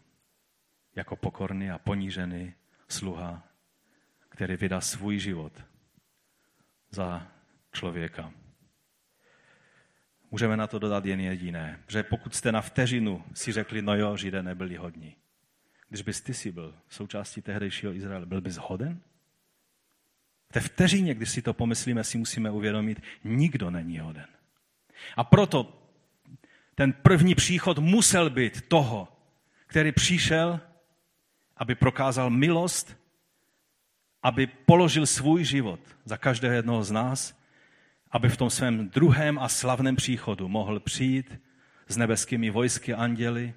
[0.95, 2.53] jako pokorný a ponížený
[2.87, 3.43] sluha,
[4.29, 5.63] který vydá svůj život
[6.91, 7.31] za
[7.71, 8.33] člověka.
[10.31, 14.17] Můžeme na to dodat jen jediné, že pokud jste na vteřinu si řekli, no jo,
[14.17, 15.15] Židé nebyli hodní.
[15.89, 19.01] Když bys ty si byl součástí tehdejšího Izraele, byl bys hoden?
[20.49, 24.27] V té vteřině, když si to pomyslíme, si musíme uvědomit, nikdo není hoden.
[25.15, 25.79] A proto
[26.75, 29.07] ten první příchod musel být toho,
[29.67, 30.59] který přišel,
[31.57, 32.97] aby prokázal milost,
[34.23, 37.39] aby položil svůj život za každého jednoho z nás,
[38.11, 41.41] aby v tom svém druhém a slavném příchodu mohl přijít
[41.87, 43.53] s nebeskými vojsky anděly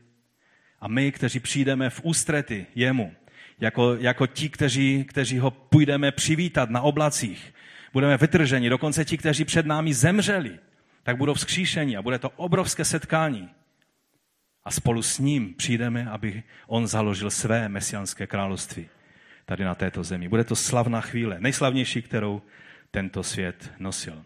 [0.83, 3.15] a my, kteří přijdeme v ústrety jemu,
[3.61, 7.55] jako, jako ti, kteří, kteří ho půjdeme přivítat na oblacích.
[7.93, 10.59] Budeme vytrženi, dokonce ti, kteří před námi zemřeli,
[11.03, 13.49] tak budou vzkříšeni a bude to obrovské setkání.
[14.65, 18.89] A spolu s ním přijdeme, aby on založil své mesianské království
[19.45, 20.29] tady na této zemi.
[20.29, 22.43] Bude to slavná chvíle, nejslavnější, kterou
[22.91, 24.25] tento svět nosil.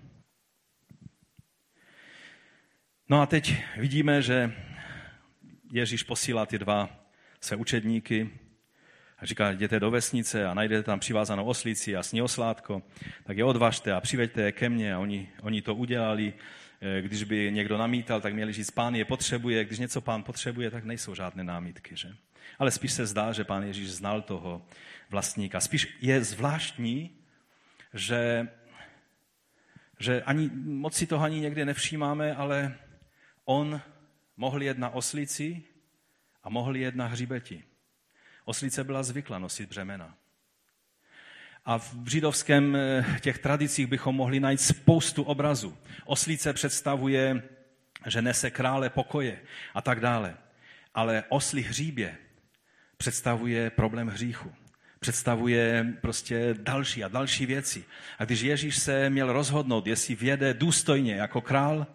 [3.09, 4.53] No a teď vidíme, že
[5.73, 6.89] Ježíš posílá ty dva
[7.41, 8.31] své učedníky,
[9.19, 12.83] a říká, jděte do vesnice a najdete tam přivázanou oslici a sněoslátko,
[13.25, 14.95] tak je odvažte a přiveďte je ke mně.
[14.95, 16.33] A oni, oni to udělali.
[16.81, 19.65] Eh, když by někdo namítal, tak měli říct, pán je potřebuje.
[19.65, 21.97] Když něco pán potřebuje, tak nejsou žádné námitky.
[21.97, 22.09] Že?
[22.59, 24.67] Ale spíš se zdá, že pán Ježíš znal toho
[25.11, 25.61] vlastníka.
[25.61, 27.11] Spíš je zvláštní,
[27.95, 28.49] že,
[29.99, 32.75] že ani, moc si toho ani někdy nevšímáme, ale
[33.45, 33.81] on
[34.37, 35.63] mohl jet na oslici
[36.43, 37.65] a mohl jet na hřibeti.
[38.45, 40.15] Oslice byla zvykla nosit břemena.
[41.65, 45.77] A v židovském eh, těch tradicích bychom mohli najít spoustu obrazů.
[46.05, 47.43] Oslice představuje,
[48.07, 49.41] že nese krále pokoje
[49.75, 50.37] a tak dále.
[50.95, 52.17] Ale osli hříbě
[52.97, 54.53] představuje problém hříchu.
[55.01, 57.85] Představuje prostě další a další věci.
[58.19, 61.87] A když Ježíš se měl rozhodnout, jestli věde důstojně jako král,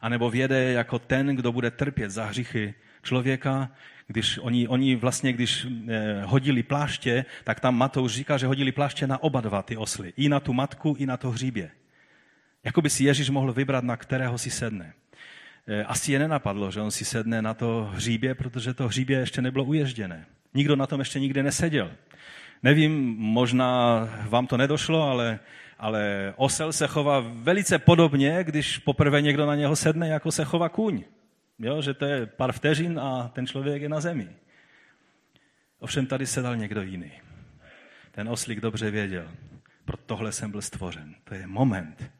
[0.00, 3.70] anebo věde jako ten, kdo bude trpět za hříchy člověka,
[4.06, 9.06] když oni, oni vlastně, když eh, hodili pláště, tak tam Matouš říká, že hodili pláště
[9.06, 10.12] na oba dva ty osly.
[10.16, 11.70] I na tu matku, i na to hříbě.
[12.64, 14.92] Jakoby si Ježíš mohl vybrat, na kterého si sedne.
[15.66, 19.42] Eh, asi je nenapadlo, že on si sedne na to hříbě, protože to hříbě ještě
[19.42, 20.26] nebylo uježděné.
[20.54, 21.92] Nikdo na tom ještě nikdy neseděl.
[22.62, 25.38] Nevím, možná vám to nedošlo, ale,
[25.78, 30.68] ale osel se chová velice podobně, když poprvé někdo na něho sedne, jako se chová
[30.68, 31.04] kůň.
[31.58, 34.28] Jo, že to je pár vteřin a ten člověk je na zemi.
[35.78, 37.12] Ovšem tady se dal někdo jiný.
[38.10, 39.30] Ten oslík dobře věděl,
[39.84, 41.14] pro tohle jsem byl stvořen.
[41.24, 42.10] To je moment,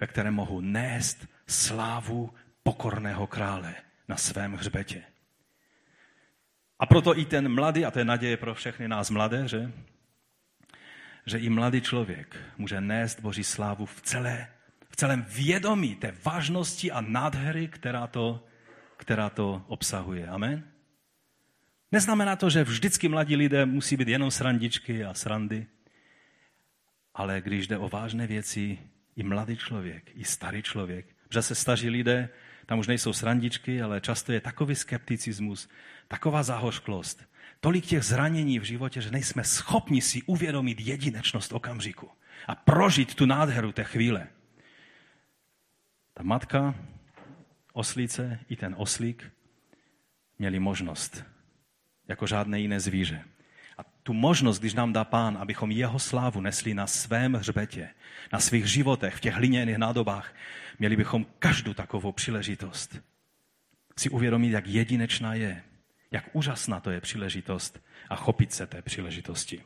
[0.00, 2.30] ve kterém mohu nést slávu
[2.62, 3.74] pokorného krále
[4.08, 5.02] na svém hřbetě.
[6.78, 9.72] A proto i ten mladý, a to je naděje pro všechny nás mladé, že?
[11.26, 14.48] Že i mladý člověk může nést Boží slávu v, celé,
[14.90, 18.44] v celém vědomí té vážnosti a nádhery, která to,
[18.96, 20.28] která to obsahuje.
[20.28, 20.64] Amen?
[21.92, 25.66] Neznamená to, že vždycky mladí lidé musí být jenom srandičky a srandy,
[27.14, 28.78] ale když jde o vážné věci,
[29.16, 32.28] i mladý člověk, i starý člověk, že se staří lidé,
[32.66, 35.68] tam už nejsou srandičky, ale často je takový skepticismus,
[36.08, 37.24] taková zahořklost,
[37.62, 42.10] tolik těch zranění v životě, že nejsme schopni si uvědomit jedinečnost okamžiku
[42.46, 44.26] a prožít tu nádheru té chvíle.
[46.14, 46.74] Ta matka,
[47.72, 49.32] oslíce i ten oslík
[50.38, 51.24] měli možnost,
[52.08, 53.24] jako žádné jiné zvíře.
[53.78, 57.88] A tu možnost, když nám dá pán, abychom jeho slávu nesli na svém hřbetě,
[58.32, 60.34] na svých životech, v těch hliněných nádobách,
[60.78, 63.02] měli bychom každou takovou příležitost
[63.98, 65.62] si uvědomit, jak jedinečná je,
[66.12, 69.62] jak úžasná to je příležitost a chopit se té příležitosti.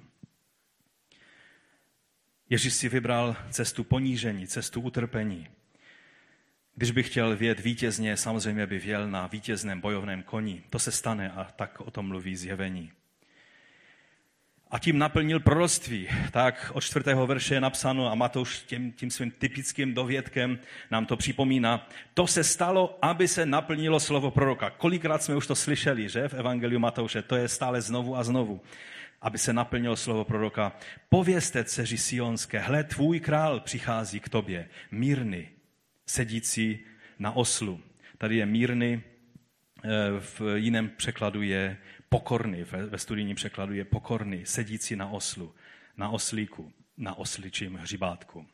[2.51, 5.49] Ježíš si vybral cestu ponížení, cestu utrpení.
[6.75, 10.65] Když by chtěl vět vítězně, samozřejmě by věl na vítězném bojovném koni.
[10.71, 12.93] To se stane a tak o tom mluví zjevení
[14.71, 16.09] a tím naplnil proroctví.
[16.31, 20.59] Tak od čtvrtého verše je napsáno a Matouš tím, tím svým typickým dovědkem
[20.91, 21.89] nám to připomíná.
[22.15, 24.71] To se stalo, aby se naplnilo slovo proroka.
[24.71, 28.61] Kolikrát jsme už to slyšeli, že v Evangeliu Matouše, to je stále znovu a znovu
[29.23, 30.73] aby se naplnilo slovo proroka.
[31.09, 35.49] Povězte, dceři Sionské, hle, tvůj král přichází k tobě, mírny,
[36.07, 36.79] sedící
[37.19, 37.81] na oslu.
[38.19, 39.03] Tady je mírny,
[39.85, 39.89] eh,
[40.21, 41.77] v jiném překladu je
[42.09, 45.55] pokorný, ve, ve studijním překladu je pokorný, sedící na oslu,
[45.97, 48.47] na oslíku, na osličím hřibátku.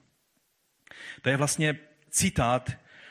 [1.22, 1.78] To je vlastně
[2.10, 2.70] citát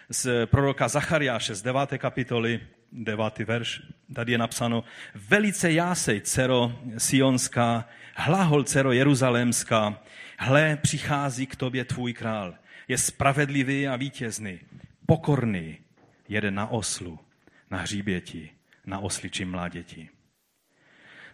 [0.09, 1.97] z proroka Zachariáše z 9.
[1.97, 3.39] kapitoly, 9.
[3.39, 3.81] verš.
[4.15, 4.83] Tady je napsáno,
[5.15, 10.01] velice jásej, dcero Sionská, hlahol, dcero Jeruzalémská,
[10.37, 12.55] hle, přichází k tobě tvůj král.
[12.87, 14.59] Je spravedlivý a vítězný,
[15.05, 15.77] pokorný,
[16.29, 17.19] jede na oslu,
[17.69, 18.49] na hříběti,
[18.85, 20.09] na osličím mláděti.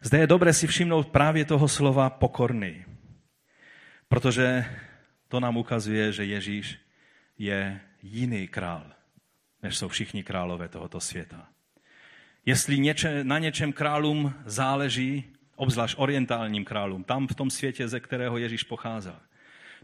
[0.01, 2.85] Zde je dobré si všimnout právě toho slova pokorný,
[4.07, 4.65] protože
[5.27, 6.79] to nám ukazuje, že Ježíš
[7.37, 8.91] je jiný král,
[9.63, 11.47] než jsou všichni králové tohoto světa.
[12.45, 15.23] Jestli něče, na něčem králům záleží,
[15.55, 19.19] obzvlášť orientálním králům, tam v tom světě, ze kterého Ježíš pocházel,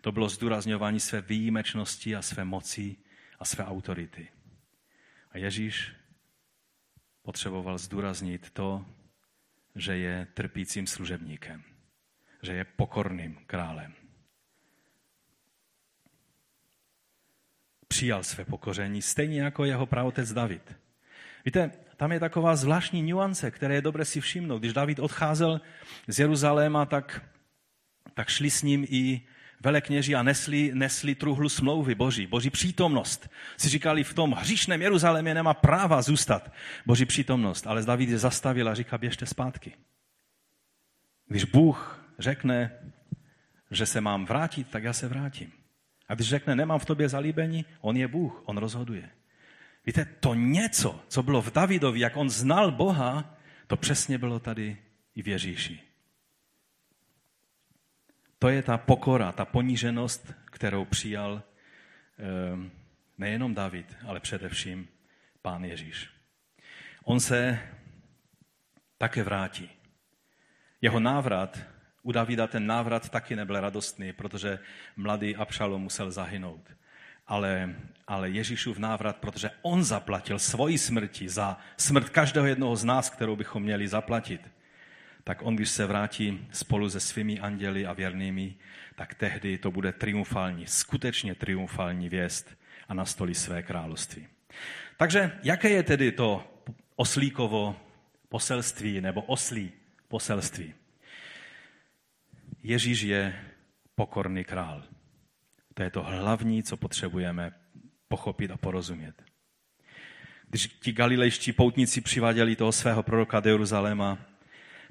[0.01, 2.95] to bylo zdůrazňování své výjimečnosti a své moci
[3.39, 4.27] a své autority.
[5.31, 5.91] A Ježíš
[7.21, 8.85] potřeboval zdůraznit to,
[9.75, 11.63] že je trpícím služebníkem,
[12.41, 13.93] že je pokorným králem.
[17.87, 20.75] Přijal své pokoření, stejně jako jeho pravotec David.
[21.45, 24.59] Víte, tam je taková zvláštní nuance, které je dobré si všimnout.
[24.59, 25.61] Když David odcházel
[26.07, 27.25] z Jeruzaléma, tak,
[28.13, 29.21] tak šli s ním i
[29.63, 33.29] velekněži a nesli, nesli truhlu smlouvy Boží, Boží přítomnost.
[33.57, 36.53] Si říkali, v tom hříšném Jeruzalémě nemá práva zůstat
[36.85, 39.71] Boží přítomnost, ale David je zastavil a říká, běžte zpátky.
[41.27, 42.71] Když Bůh řekne,
[43.71, 45.51] že se mám vrátit, tak já se vrátím.
[46.07, 49.09] A když řekne, nemám v tobě zalíbení, on je Bůh, on rozhoduje.
[49.85, 54.77] Víte, to něco, co bylo v Davidovi, jak on znal Boha, to přesně bylo tady
[55.15, 55.92] i v Ježíši.
[58.43, 61.43] To je ta pokora, ta poníženost, kterou přijal
[62.19, 62.71] ehm,
[63.17, 64.87] nejenom David, ale především
[65.41, 66.09] pán Ježíš.
[67.03, 67.59] On se
[68.97, 69.69] také vrátí.
[70.81, 71.59] Jeho návrat,
[72.01, 74.59] u Davida ten návrat taky nebyl radostný, protože
[74.95, 76.71] mladý Abšalom musel zahynout.
[77.27, 77.75] Ale,
[78.07, 83.35] ale Ježíšův návrat, protože on zaplatil svoji smrti za smrt každého jednoho z nás, kterou
[83.35, 84.52] bychom měli zaplatit
[85.23, 88.55] tak on, když se vrátí spolu se svými anděli a věrnými,
[88.95, 92.57] tak tehdy to bude triumfální, skutečně triumfální věst
[92.87, 94.27] a nastolí své království.
[94.97, 96.61] Takže jaké je tedy to
[96.95, 97.75] oslíkovo
[98.29, 99.71] poselství nebo oslí
[100.07, 100.73] poselství?
[102.63, 103.39] Ježíš je
[103.95, 104.83] pokorný král.
[105.73, 107.51] To je to hlavní, co potřebujeme
[108.07, 109.23] pochopit a porozumět.
[110.49, 114.17] Když ti galilejští poutníci přiváděli toho svého proroka do Jeruzaléma,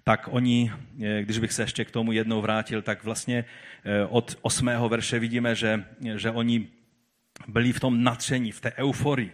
[0.04, 0.72] tak oni,
[1.02, 3.44] eh, když bych se ještě k tomu jednou vrátil, tak vlastně
[3.84, 5.84] eh, od osmého verše vidíme, že,
[6.16, 6.68] že oni
[7.48, 9.32] byli v tom natření, v té euforii.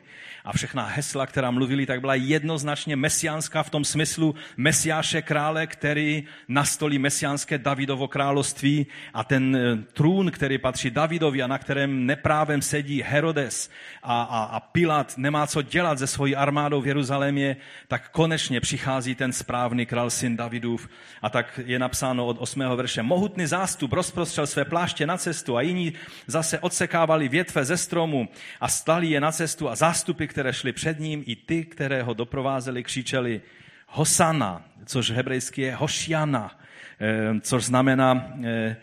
[0.48, 6.24] A všechna hesla, která mluvili, tak byla jednoznačně mesiánská v tom smyslu mesiáše krále, který
[6.48, 12.62] nastolí mesiánské Davidovo království a ten eh, trůn, který patří Davidovi a na kterém neprávem
[12.62, 13.70] sedí Herodes
[14.02, 17.56] a, a, a Pilat nemá co dělat se svojí armádou v Jeruzalémě,
[17.88, 20.88] tak konečně přichází ten správný král syn Davidův.
[21.22, 22.60] A tak je napsáno od 8.
[22.60, 23.02] verše.
[23.02, 25.92] Mohutný zástup rozprostřel své pláště na cestu a jiní
[26.26, 28.28] zase odsekávali větve ze stromu
[28.60, 32.14] a stali je na cestu a zástupy, které šly před ním, i ty, které ho
[32.14, 33.40] doprovázeli, křičeli
[33.86, 36.58] Hosana, což hebrejsky je Hošiana,
[37.00, 38.76] eh, což znamená eh,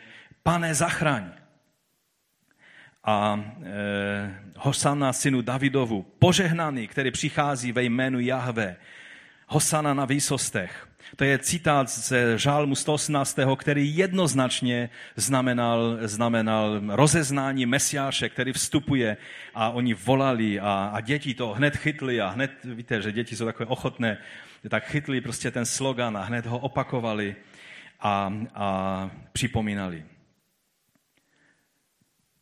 [0.43, 1.31] pane zachraň.
[3.03, 8.75] A eh, Hosana synu Davidovu, požehnaný, který přichází ve jménu Jahve,
[9.47, 10.87] Hosana na výsostech.
[11.15, 19.17] To je citát z žálmu 118., který jednoznačně znamenal, znamenal rozeznání Mesiáše, který vstupuje
[19.55, 23.45] a oni volali a, a děti to hned chytli a hned, víte, že děti jsou
[23.45, 24.17] takové ochotné,
[24.69, 27.35] tak chytli prostě ten slogan a hned ho opakovali
[27.99, 30.03] a, a připomínali.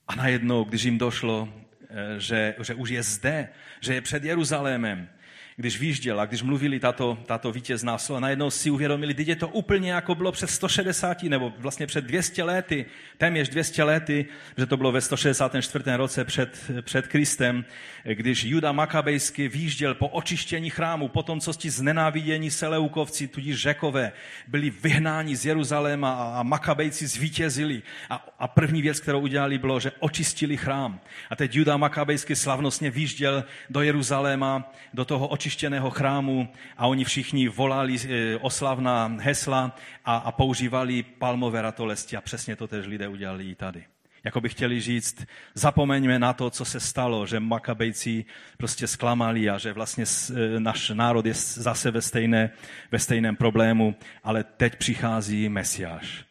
[0.08, 1.54] A najednou, když jim došlo,
[1.90, 3.50] eh, že, že už je zde,
[3.80, 5.10] že je před Jeruzalémem,
[5.56, 9.92] když výjížděl když mluvili tato, tato vítězná slova, najednou si uvědomili, že je to úplně
[9.92, 12.86] jako bylo před 160, nebo vlastně před 200 lety,
[13.18, 14.26] téměř 200 lety,
[14.58, 15.86] že to bylo ve 164.
[15.96, 17.66] roce před, před Kristem,
[18.04, 24.12] když Juda Makabejsky výjížděl po očištění chrámu, po tom, co ti znenávidění Seleukovci, tudíž Řekové,
[24.48, 27.82] byli vyhnáni z Jeruzaléma a, a Makabejci zvítězili.
[28.10, 31.00] A, a první věc, kterou udělali, bylo, že očistili chrám.
[31.30, 37.48] A teď Juda Makabejsky slavnostně výjížděl do Jeruzaléma, do toho očištěného chrámu a oni všichni
[37.48, 39.76] volali eh, oslavná hesla
[40.06, 43.84] a, a používali palmové ratolesti a přesně to tež lidé udělali i tady.
[44.24, 48.26] Jako by chtěli říct, zapomeňme na to, co se stalo, že Makabejci
[48.58, 52.50] prostě zklamali a že vlastně eh, náš národ je zase ve, stejné,
[52.92, 56.26] ve stejném problému, ale teď přichází Mesiáš,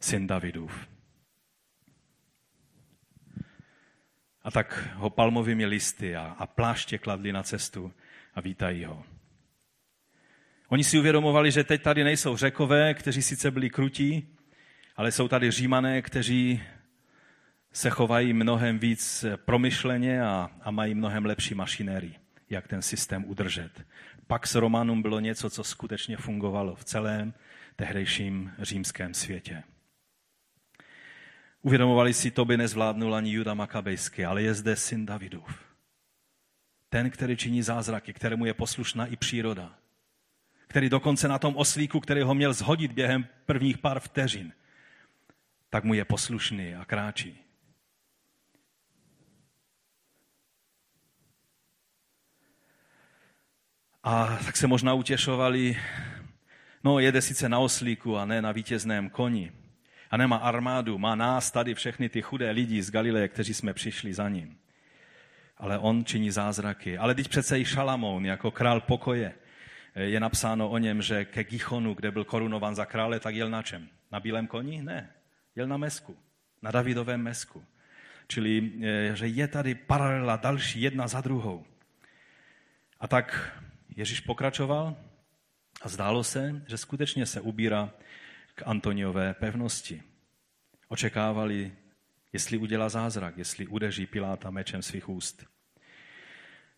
[0.00, 0.95] syn Davidův.
[4.46, 7.92] A tak ho palmovými listy a, a pláště kladli na cestu
[8.34, 9.04] a vítají ho.
[10.68, 14.28] Oni si uvědomovali, že teď tady nejsou řekové, kteří sice byli krutí,
[14.96, 16.62] ale jsou tady římané, kteří
[17.72, 22.14] se chovají mnohem víc promyšleně a, a mají mnohem lepší mašinérii,
[22.50, 23.86] jak ten systém udržet.
[24.26, 27.34] Pak s Romanum bylo něco, co skutečně fungovalo v celém
[27.76, 29.62] tehdejším římském světě.
[31.66, 35.64] Uvědomovali si, to by nezvládnul ani Juda Makabejský, ale je zde syn Davidův.
[36.88, 39.78] Ten, který činí zázraky, kterému je poslušná i příroda.
[40.66, 44.52] Který dokonce na tom oslíku, který ho měl zhodit během prvních pár vteřin,
[45.70, 47.38] tak mu je poslušný a kráčí.
[54.02, 55.76] A tak se možná utěšovali,
[56.84, 59.65] no jede sice na oslíku a ne na vítězném koni.
[60.16, 64.28] Nemá armádu, má nás tady všechny ty chudé lidi z Galileje, kteří jsme přišli za
[64.28, 64.58] ním
[65.58, 66.98] ale on činí zázraky.
[66.98, 69.34] Ale teď přece i Šalamoun jako král pokoje.
[69.94, 73.62] Je napsáno o něm, že ke Gichonu, kde byl korunovan za krále, tak jel na
[73.62, 73.88] čem?
[74.12, 74.82] Na bílém koni?
[74.82, 75.10] Ne.
[75.56, 76.16] Jel na mesku.
[76.62, 77.64] Na Davidovém mesku.
[78.28, 81.64] Čili, eh, že je tady paralela další, jedna za druhou.
[83.00, 83.58] A tak
[83.96, 84.96] Ježíš pokračoval
[85.82, 87.90] a zdálo se, že skutečně se ubírá
[88.56, 90.02] k Antoniové pevnosti.
[90.88, 91.72] Očekávali
[92.36, 95.46] jestli udělá zázrak, jestli udeří Piláta mečem svých úst.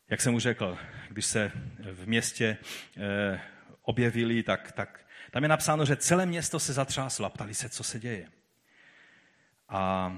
[0.09, 1.53] Jak jsem už řekl, když se
[1.93, 2.57] v městě
[2.97, 3.41] eh,
[3.83, 7.85] objevili, tak, tak tam je napsáno, že celé město se zatřáslo a ptali se, co
[7.85, 8.29] se děje.
[9.69, 10.13] A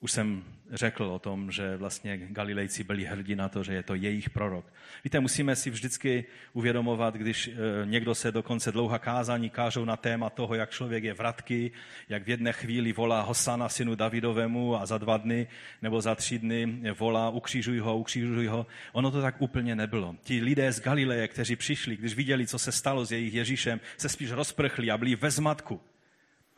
[0.00, 3.94] už jsem řekl o tom, že vlastně Galilejci byli hrdí na to, že je to
[3.94, 4.72] jejich prorok.
[5.04, 7.52] Víte, musíme si vždycky uvědomovat, když e,
[7.84, 11.70] někdo se dokonce dlouhá kázání kážou na téma toho, jak člověk je vratky,
[12.08, 15.46] jak v jedné chvíli volá Hosana synu Davidovému a za dva dny
[15.82, 18.66] nebo za tři dny volá ukřižuj ho, ukřižuj ho.
[18.92, 20.16] Ono to tak úplně nebylo.
[20.22, 24.08] Ti lidé z Galileje, kteří přišli, když viděli, co se stalo s jejich Ježíšem, se
[24.08, 25.80] spíš rozprchli a byli ve zmatku.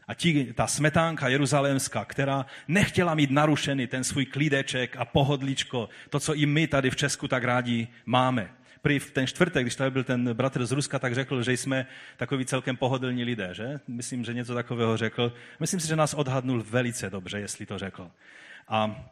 [0.08, 6.20] A ti, ta smetánka jeruzalémská, která nechtěla mít narušený ten svůj klídeček a pohodličko, to,
[6.20, 8.50] co i my tady v Česku tak rádi máme.
[8.82, 11.86] Prý v ten čtvrtek, když tady byl ten bratr z Ruska, tak řekl, že jsme
[12.16, 13.80] takový celkem pohodlní lidé, že?
[13.88, 15.32] Myslím, že něco takového řekl.
[15.60, 18.10] Myslím si, že nás odhadnul velice dobře, jestli to řekl.
[18.68, 19.08] A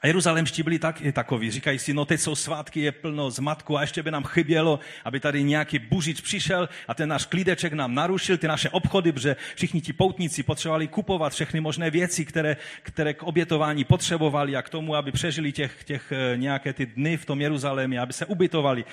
[0.00, 1.50] A Jeruzalemští byli taky takoví.
[1.50, 5.20] Říkají si, no teď jsou svátky, je plno zmatku a ještě by nám chybělo, aby
[5.20, 9.80] tady nějaký buřič přišel a ten náš klídeček nám narušil ty naše obchody, protože všichni
[9.80, 14.94] ti poutníci potřebovali kupovat všechny možné věci, které, které k obětování potřebovali a k tomu,
[14.94, 18.84] aby přežili těch, těch eh, nějaké ty dny v tom Jeruzalémě, aby se ubytovali.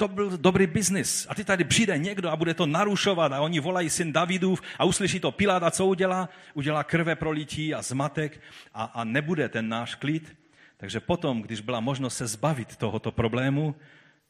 [0.00, 1.26] To byl dobrý biznis.
[1.30, 4.84] A ty tady přijde někdo a bude to narušovat a oni volají syn Davidův a
[4.84, 6.28] uslyší to Pilát a co udělá?
[6.54, 8.40] Udělá krve prolití a zmatek
[8.74, 10.36] a, a nebude ten náš klid.
[10.76, 13.74] Takže potom, když byla možnost se zbavit tohoto problému,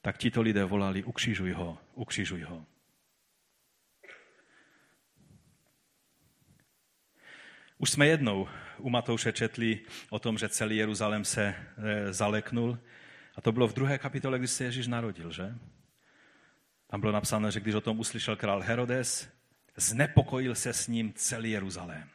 [0.01, 2.64] tak tito lidé volali, ukřižuj ho, ukřižuj ho.
[7.79, 8.49] Už jsme jednou
[8.79, 12.79] u Matouše četli o tom, že celý Jeruzalém se e, zaleknul
[13.39, 15.55] a to bylo v druhé kapitole, když se Ježíš narodil, že?
[16.86, 19.28] Tam bylo napsáno, že když o tom uslyšel král Herodes,
[19.76, 22.09] znepokojil se s ním celý Jeruzalém.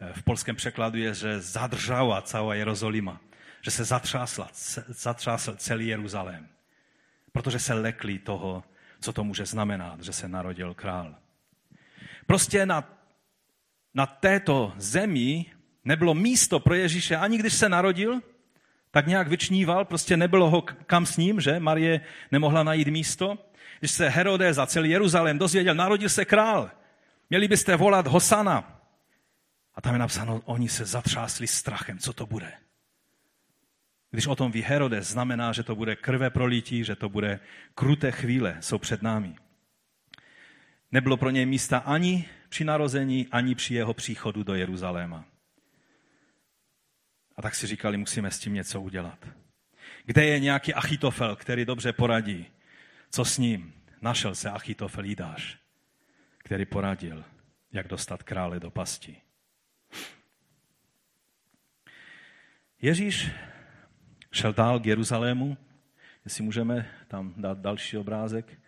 [0.00, 3.20] E, v polském překladu je, že zadržala celá Jerozolima,
[3.62, 4.48] že se zatřásla,
[4.88, 6.48] zatřásl celý Jeruzalém,
[7.32, 8.64] protože se lekli toho,
[9.00, 11.14] co to může znamenat, že se narodil král.
[12.26, 13.00] Prostě na,
[13.94, 15.46] na této zemi
[15.84, 18.20] nebylo místo pro Ježíše, ani když se narodil,
[18.90, 22.00] tak nějak vyčníval, prostě nebylo ho kam s ním, že Marie
[22.32, 23.38] nemohla najít místo.
[23.78, 26.70] Když se Herodes za celý Jeruzalém dozvěděl, narodil se král,
[27.30, 28.80] měli byste volat Hosana.
[29.74, 32.52] A tam je napsáno, oni se zatřásli strachem, co to bude.
[34.10, 37.40] Když o tom ví Herodes, znamená, že to bude krve prolítí, že to bude
[37.74, 39.36] kruté chvíle, jsou před námi.
[40.92, 45.24] Nebylo pro něj místa ani při narození, ani při jeho příchodu do Jeruzaléma.
[47.40, 49.28] A tak si říkali, musíme s tím něco udělat.
[50.04, 52.46] Kde je nějaký Achitofel, který dobře poradí?
[53.10, 53.74] Co s ním?
[54.02, 55.58] Našel se Achitofel Jidáš,
[56.38, 57.24] který poradil,
[57.72, 59.16] jak dostat krále do pasti.
[62.82, 63.30] Ježíš
[64.32, 65.56] šel dál k Jeruzalému,
[66.24, 68.58] jestli můžeme tam dát další obrázek,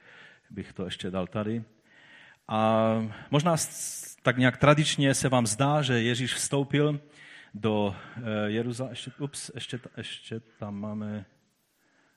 [0.51, 1.65] bych to ještě dal tady.
[2.49, 2.93] A
[3.31, 3.57] možná
[4.23, 7.01] tak nějak tradičně se vám zdá, že Ježíš vstoupil
[7.55, 8.93] do eh, Jeruzaléma.
[8.93, 11.25] Ještě, ups, ještě, ještě tam máme,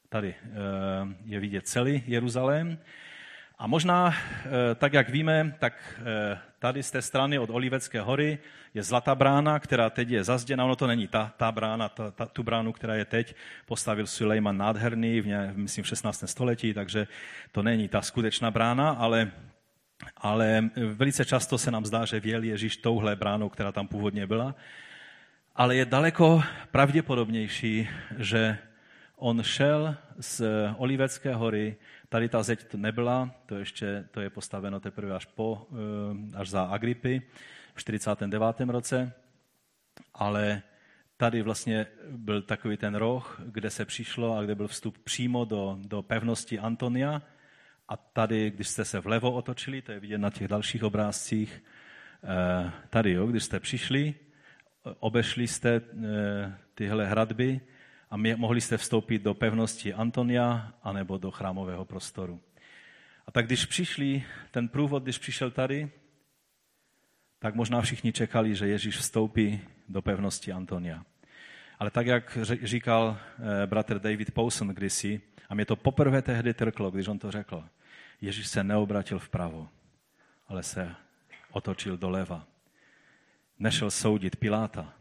[0.10, 2.78] tady eh, je vidět celý Jeruzalém.
[3.58, 4.14] A možná,
[4.46, 6.02] eh, tak jak víme, tak
[6.60, 8.40] tady z té strany od Olivecké hory
[8.74, 10.66] je Zlatá brána, která teď je zazděna.
[10.66, 14.58] Ono to není ta, ta brána, ta, ta, tu bránu, která je teď, postavil Sulejman
[14.58, 16.24] nádherný, v, ně, myslím, v 16.
[16.26, 17.08] století, takže
[17.52, 19.32] to není ta skutečná brána, ale
[20.18, 24.56] ale velice často se nám zdá, že věl Ježíš touhle bránou, která tam původně byla
[25.56, 28.58] ale je daleko pravděpodobnější, že
[29.16, 30.42] on šel z
[30.78, 31.76] Olivecké hory,
[32.10, 36.50] tady ta zeď to nebyla, to, ještě, to je postaveno teprve až, po, eh, až
[36.50, 37.22] za Agripy
[37.74, 38.70] v 49.
[38.70, 39.14] roce,
[40.14, 40.62] ale
[41.18, 45.78] tady vlastně byl takový ten roh, kde se přišlo a kde byl vstup přímo do,
[45.82, 47.22] do pevnosti Antonia.
[47.88, 51.64] A tady, když jste se vlevo otočili, to je vidět na těch dalších obrázcích,
[52.24, 54.16] eh, tady, jo, když jste přišli,
[55.00, 57.62] obešli jste eh, tyhle hradby
[58.10, 62.42] a mohli jste vstoupit do pevnosti Antonia anebo do chrámového prostoru.
[63.28, 65.92] A tak když přišli, ten průvod, když přišel tady,
[67.40, 71.06] tak možná všichni čekali, že Ježíš vstoupí do pevnosti Antonia.
[71.80, 76.92] Ale tak, jak říkal eh, bratr David Powson kdysi, a mě to poprvé tehdy trklo,
[76.92, 77.64] když on to řekl,
[78.22, 79.70] Ježíš se neobratil vpravo,
[80.48, 80.96] ale se
[81.52, 82.48] otočil doleva
[83.60, 84.94] nešel soudit Piláta,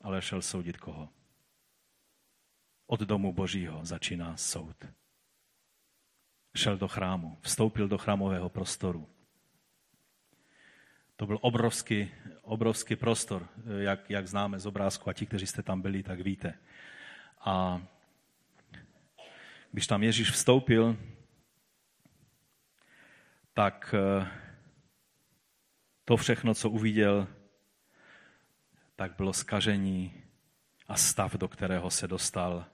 [0.00, 1.08] ale šel soudit koho?
[2.86, 4.84] Od domu božího začíná soud.
[6.56, 9.08] Šel do chrámu, vstoupil do chrámového prostoru.
[11.16, 12.10] To byl obrovský,
[12.42, 13.48] obrovský prostor,
[13.78, 16.58] jak, jak známe z obrázku a ti, kteří jste tam byli, tak víte.
[17.40, 17.82] A
[19.72, 20.96] když tam Ježíš vstoupil,
[23.54, 24.26] tak eh,
[26.04, 27.28] to všechno, co uviděl,
[29.02, 30.14] tak bylo skažení
[30.88, 32.64] a stav, do kterého se dostal,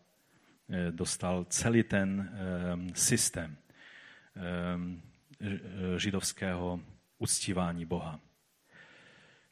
[0.68, 3.57] eh, dostal celý ten ehm, systém
[4.37, 5.03] ehm,
[5.97, 6.81] židovského
[7.18, 8.20] uctívání Boha.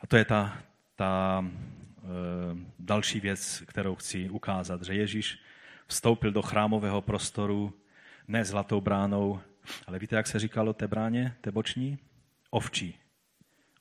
[0.01, 0.63] A to je ta,
[0.97, 5.39] ta ehm, další věc, kterou chci ukázat, že Ježíš
[5.87, 7.81] vstoupil do chrámového prostoru
[8.29, 9.41] ne zlatou bránou,
[9.87, 11.99] ale víte, jak se říkalo té bráně, té boční?
[12.51, 12.99] Ovčí.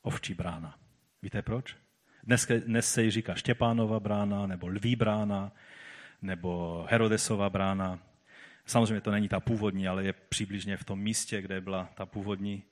[0.02, 0.78] Ovčí brána.
[1.22, 1.85] Víte proč?
[2.26, 5.52] Dnes, dnes se jí říká Štěpánova brána, nebo Lví brána,
[6.22, 7.98] nebo Herodesova brána.
[8.66, 12.62] Samozřejmě to není ta původní, ale je přibližně v tom místě, kde byla ta původní.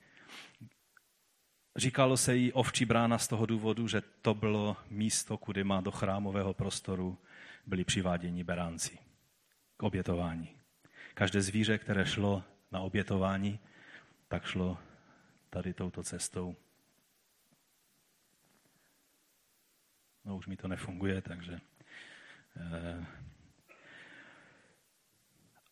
[1.76, 5.90] Říkalo se jí ovčí brána z toho důvodu, že to bylo místo, kudy má do
[5.90, 7.18] chrámového prostoru
[7.66, 8.98] byli přiváděni beránci
[9.76, 10.48] k obětování.
[11.14, 12.42] Každé zvíře, které šlo
[12.72, 13.58] na obětování,
[14.28, 14.78] tak šlo
[15.50, 16.56] tady touto cestou.
[20.24, 21.60] No už mi to nefunguje, takže...
[22.56, 23.06] Eh,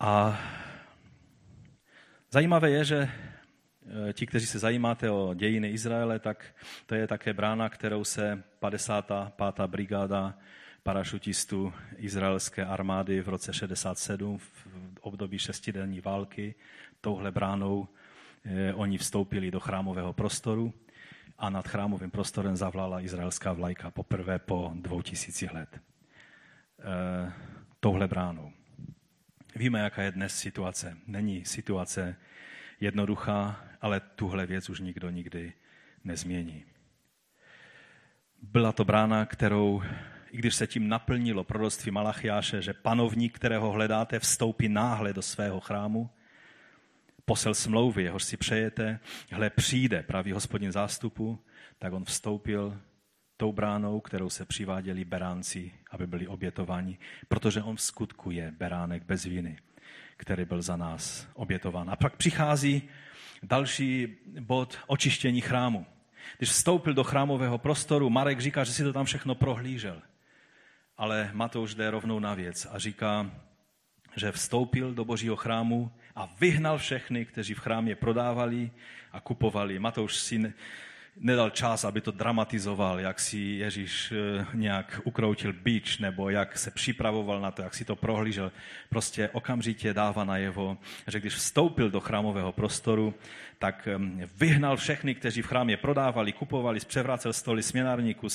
[0.00, 0.40] a
[2.30, 6.54] zajímavé je, že eh, ti, kteří se zajímáte o dějiny Izraele, tak
[6.86, 9.66] to je také brána, kterou se 55.
[9.66, 10.38] brigáda
[10.82, 14.66] parašutistů izraelské armády v roce 67 v
[15.00, 16.54] období šestidenní války
[17.00, 17.88] touhle bránou
[18.44, 20.72] eh, oni vstoupili do chrámového prostoru
[21.38, 25.68] a nad chrámovým prostorem zavlala izraelská vlajka poprvé po dvou tisících let.
[25.76, 27.32] E,
[27.80, 28.52] touhle bránou.
[29.56, 30.96] Víme, jaká je dnes situace.
[31.06, 32.16] Není situace
[32.80, 35.52] jednoduchá, ale tuhle věc už nikdo nikdy
[36.04, 36.64] nezmění.
[38.42, 39.82] Byla to brána, kterou,
[40.30, 45.60] i když se tím naplnilo proroctví Malachiáše, že panovník, kterého hledáte, vstoupí náhle do svého
[45.60, 46.10] chrámu,
[47.24, 49.00] posel smlouvy, jehož si přejete,
[49.30, 51.38] hle přijde pravý hospodin zástupu,
[51.78, 52.80] tak on vstoupil
[53.36, 56.98] tou bránou, kterou se přiváděli beránci, aby byli obětováni,
[57.28, 59.58] protože on v skutku je beránek bez viny,
[60.16, 61.90] který byl za nás obětován.
[61.90, 62.82] A pak přichází
[63.42, 65.86] další bod očištění chrámu.
[66.38, 70.02] Když vstoupil do chrámového prostoru, Marek říká, že si to tam všechno prohlížel.
[70.96, 73.30] Ale Matouš jde rovnou na věc a říká,
[74.16, 78.70] že vstoupil do božího chrámu a vyhnal všechny, kteří v chrámě prodávali
[79.12, 79.78] a kupovali.
[79.78, 80.52] Matouš si
[81.16, 86.70] nedal čas, aby to dramatizoval, jak si Ježíš eh, nějak ukroutil bič, nebo jak se
[86.70, 88.52] připravoval na to, jak si to prohlížel.
[88.88, 93.14] Prostě okamžitě dává najevo, že když vstoupil do chrámového prostoru,
[93.58, 93.88] tak
[94.36, 98.28] vyhnal všechny, kteří v chrámě prodávali, kupovali, zpřevracel stoly směnárníků,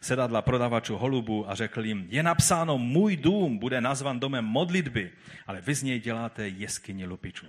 [0.00, 5.10] sedadla prodavačů holubu a řekl jim, je napsáno, můj dům bude nazvan domem modlitby,
[5.46, 7.46] ale vy z něj děláte jeskyni lupičů.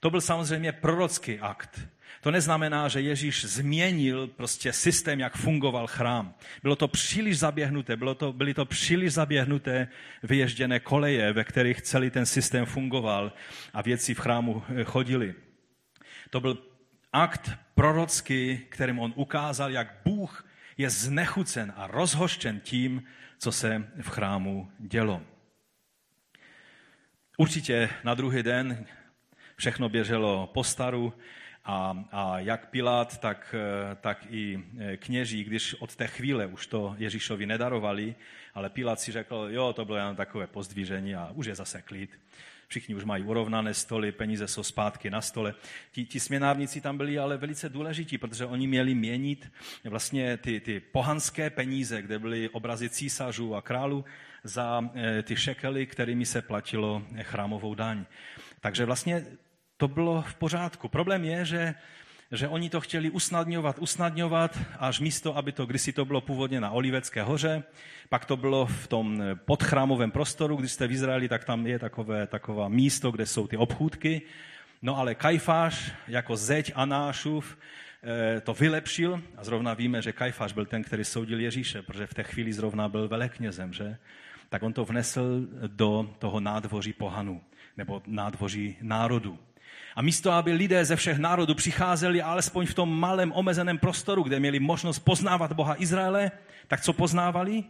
[0.00, 1.80] To byl samozřejmě prorocký akt.
[2.20, 6.34] To neznamená, že Ježíš změnil prostě systém, jak fungoval chrám.
[6.62, 9.88] Bylo to příliš zaběhnuté, bylo to, byly to příliš zaběhnuté
[10.22, 13.32] vyježděné koleje, ve kterých celý ten systém fungoval
[13.72, 15.34] a věci v chrámu eh, chodili.
[16.30, 16.58] To byl
[17.12, 20.46] akt prorocký, kterým on ukázal, jak Bůh
[20.78, 23.02] je znechucen a rozhoštěn tím,
[23.38, 25.22] co se v chrámu dělo.
[27.36, 28.86] Určitě na druhý den
[29.56, 31.12] všechno běželo po staru
[31.64, 33.54] a, a jak Pilát, tak,
[34.00, 34.64] tak i
[34.96, 38.14] kněží, když od té chvíle už to Ježíšovi nedarovali,
[38.54, 42.10] ale Pilát si řekl, jo, to bylo jen takové pozdvížení a už je zase klid
[42.70, 45.54] všichni už mají urovnané stoly, peníze jsou zpátky na stole.
[45.92, 49.52] Ti, ti směnárníci tam byli ale velice důležití, protože oni měli měnit
[49.84, 54.04] vlastně ty, ty pohanské peníze, kde byly obrazy císařů a králů
[54.44, 58.04] za eh, ty šekely, kterými se platilo chrámovou daň.
[58.60, 59.26] Takže vlastně
[59.80, 60.88] to bylo v pořádku.
[60.88, 61.74] Problém je, že
[62.32, 66.70] že oni to chtěli usnadňovat, usnadňovat, až místo, aby to kdysi to bylo původně na
[66.70, 67.62] Olivecké hoře,
[68.08, 72.26] pak to bylo v tom podchrámovém prostoru, když jste v Izraeli, tak tam je takové,
[72.26, 74.22] taková místo, kde jsou ty obchůdky.
[74.82, 80.66] No ale Kajfáš jako zeď Anášův eh, to vylepšil a zrovna víme, že Kajfáš byl
[80.66, 83.96] ten, který soudil Ježíše, protože v té chvíli zrovna byl veleknězem, že?
[84.48, 87.42] Tak on to vnesl do toho nádvoří pohanu,
[87.76, 89.38] nebo nádvoří národu.
[89.96, 94.40] A místo, aby lidé ze všech národů přicházeli alespoň v tom malém omezeném prostoru, kde
[94.40, 96.30] měli možnost poznávat Boha Izraele,
[96.66, 97.64] tak co poznávali?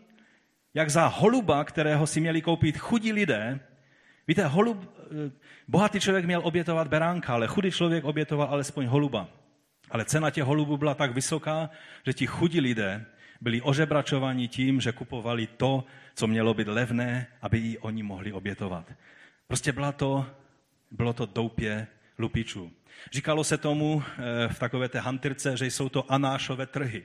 [0.74, 3.60] Jak za holuba, kterého si měli koupit chudí lidé,
[4.28, 5.30] víte, holub, eh,
[5.68, 9.28] bohatý člověk měl obětovat beránka, ale chudý člověk obětoval alespoň holuba.
[9.90, 11.70] Ale cena těch holubů byla tak vysoká,
[12.06, 13.04] že ti chudí lidé
[13.40, 18.92] byli ožebračováni tím, že kupovali to, co mělo být levné, aby ji oni mohli obětovat.
[19.46, 20.26] Prostě byla to,
[20.90, 21.86] bylo to doupě
[22.20, 22.72] lupičů.
[23.12, 27.02] Říkalo se tomu eh, v takové té hantyrce, že jsou to Anášové trhy,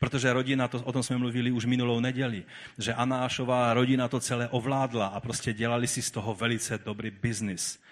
[0.00, 2.44] protože rodina, to, o tom jsme mluvili už minulou neděli,
[2.78, 7.82] že Anášová rodina to celé ovládla a prostě dělali si z toho velice dobrý biznis.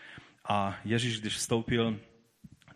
[0.45, 1.99] A Ježíš, když vstoupil,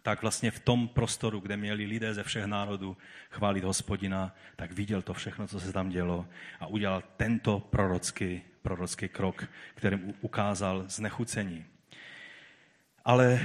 [0.03, 2.97] tak vlastně v tom prostoru, kde měli lidé ze všech národů
[3.30, 6.26] chválit hospodina, tak viděl to všechno, co se tam dělo
[6.61, 11.64] a udělal tento prorocký, prorocký krok, kterým ukázal znechucení.
[13.05, 13.40] Ale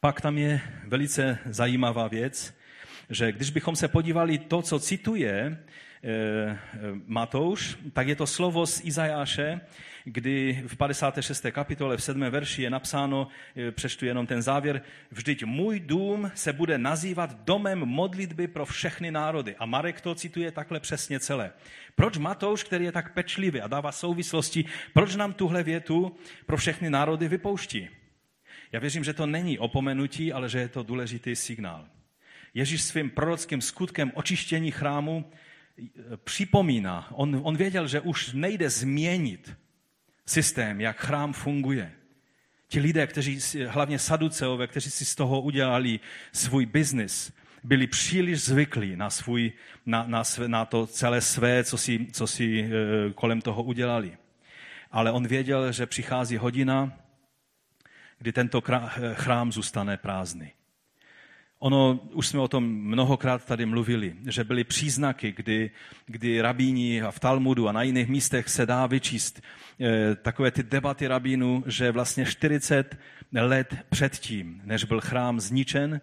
[0.00, 2.54] pak tam je velice zajímavá věc,
[3.10, 5.58] že když bychom se podívali to, co cituje
[7.06, 9.60] Matouš, tak je to slovo z Izajáše,
[10.04, 11.46] kdy v 56.
[11.50, 12.30] kapitole v 7.
[12.30, 17.78] verši je napsáno, eh, přečtu jenom ten závěr, vždyť můj dům se bude nazývat domem
[17.78, 19.56] modlitby pro všechny národy.
[19.58, 21.52] A Marek to cituje takhle přesně celé.
[21.94, 26.90] Proč Matouš, který je tak pečlivý a dává souvislosti, proč nám tuhle větu pro všechny
[26.90, 27.97] národy vypouští?
[28.72, 31.86] Já věřím, že to není opomenutí, ale že je to důležitý signál.
[32.54, 35.24] Ježíš svým prorockým skutkem očištění chrámu
[35.78, 39.56] eh, připomíná, on, on věděl, že už nejde změnit
[40.26, 41.92] systém, jak chrám funguje.
[42.68, 46.00] Ti lidé, kteří, hlavně saduceové, kteří si z toho udělali
[46.32, 47.32] svůj biznis,
[47.64, 49.52] byli příliš zvyklí na, svůj,
[49.86, 52.68] na, na, své, na to celé své, co si, co si e,
[53.12, 54.16] kolem toho udělali.
[54.90, 56.92] Ale on věděl, že přichází hodina,
[58.18, 58.62] kdy tento
[59.14, 60.52] chrám zůstane prázdný.
[61.58, 65.70] Ono, už jsme o tom mnohokrát tady mluvili, že byly příznaky, kdy,
[66.06, 69.42] kdy rabíni a v Talmudu a na jiných místech se dá vyčíst
[69.80, 72.98] e, takové ty debaty rabínů, že vlastně 40
[73.32, 76.00] let předtím, než byl chrám zničen,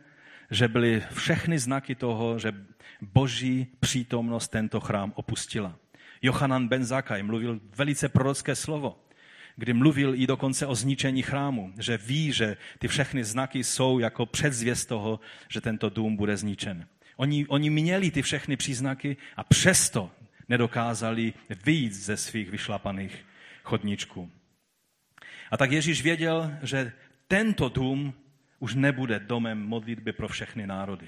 [0.52, 2.54] že byly všechny znaky toho, že
[3.02, 5.76] boží přítomnost tento chrám opustila.
[6.22, 9.05] Johanan ben Zakaj mluvil velice prorocké slovo
[9.56, 14.26] kdy mluvil i dokonce o zničení chrámu, že ví, že ty všechny znaky jsou jako
[14.26, 16.88] předzvěst toho, že tento dům bude zničen.
[17.16, 20.12] Oni, oni měli ty všechny příznaky a přesto
[20.50, 21.34] nedokázali
[21.66, 23.26] vyjít ze svých vyšlapaných
[23.64, 24.32] chodníčků.
[25.52, 26.92] A tak Ježíš věděl, že
[27.28, 28.14] tento dům
[28.60, 31.08] už nebude domem modlitby pro všechny národy.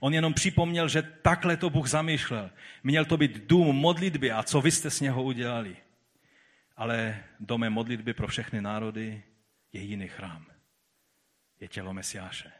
[0.00, 2.50] On jenom připomněl, že takhle to Bůh zamýšlel.
[2.82, 5.76] Měl to být dům modlitby a co vy jste s něho udělali
[6.78, 9.22] ale domem modlitby pro všechny národy
[9.72, 10.46] je jiný chrám.
[11.60, 12.52] Je tělo Mesiáše.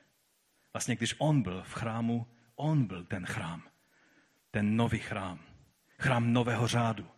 [0.72, 3.62] Vlastně, když on byl v chrámu, on byl ten chrám.
[4.50, 5.40] Ten nový chrám.
[5.98, 7.08] Chrám nového řádu.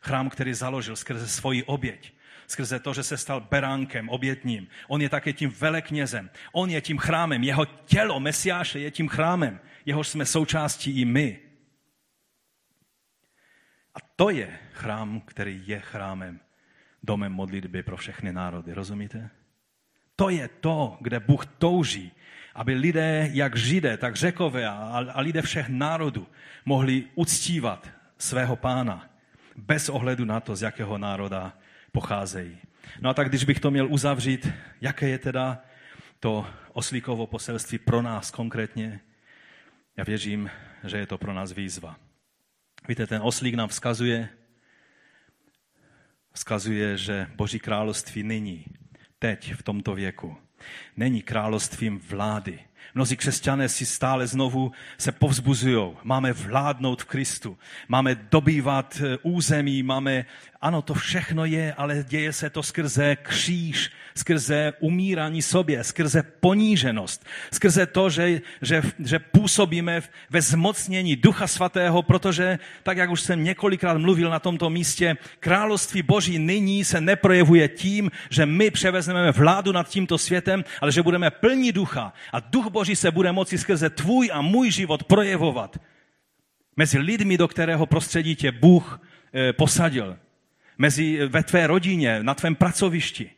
[0.00, 2.14] Chrám, který založil skrze svoji oběť.
[2.46, 4.68] Skrze to, že se stal beránkem, obětním.
[4.88, 6.30] On je také tím veleknězem.
[6.52, 7.44] On je tím chrámem.
[7.44, 9.60] Jeho tělo Mesiáše je tím chrámem.
[9.86, 11.40] Jehož jsme součástí i my.
[13.94, 16.40] A to je chrám, který je chrámem
[17.02, 18.72] domem modlitby pro všechny národy.
[18.72, 19.30] Rozumíte?
[20.16, 22.12] To je to, kde Bůh touží,
[22.54, 26.26] aby lidé, jak Židé, tak Řekové a, a lidé všech národů
[26.64, 27.88] mohli uctívat
[28.18, 29.10] svého pána
[29.56, 31.52] bez ohledu na to, z jakého národa
[31.92, 32.58] pocházejí.
[33.00, 34.48] No a tak, když bych to měl uzavřít,
[34.80, 35.62] jaké je teda
[36.20, 39.00] to oslíkovo poselství pro nás konkrétně,
[39.96, 40.50] já věřím,
[40.84, 41.96] že je to pro nás výzva.
[42.88, 44.28] Víte, ten oslík nám vzkazuje,
[46.38, 48.64] vzkazuje, že Boží království nyní,
[49.18, 50.36] teď, v tomto věku,
[50.96, 52.58] není královstvím vlády.
[52.94, 55.90] Mnozí křesťané si stále znovu se povzbuzují.
[56.02, 57.58] Máme vládnout v Kristu,
[57.88, 60.24] máme dobývat eh, území, máme
[60.60, 67.26] ano, to všechno je, ale děje se to skrze kříž, skrze umírání sobě, skrze poníženost,
[67.52, 73.44] skrze to, že, že, že působíme ve zmocnění Ducha Svatého, protože, tak jak už jsem
[73.44, 79.72] několikrát mluvil na tomto místě, království Boží nyní se neprojevuje tím, že my převezmeme vládu
[79.72, 82.12] nad tímto světem, ale že budeme plní ducha.
[82.32, 85.78] A duch Boží se bude moci skrze tvůj a můj život projevovat
[86.76, 89.00] mezi lidmi, do kterého prostředí tě Bůh
[89.34, 90.16] eh, posadil
[90.78, 93.30] mezi, ve tvé rodině, na tvém pracovišti.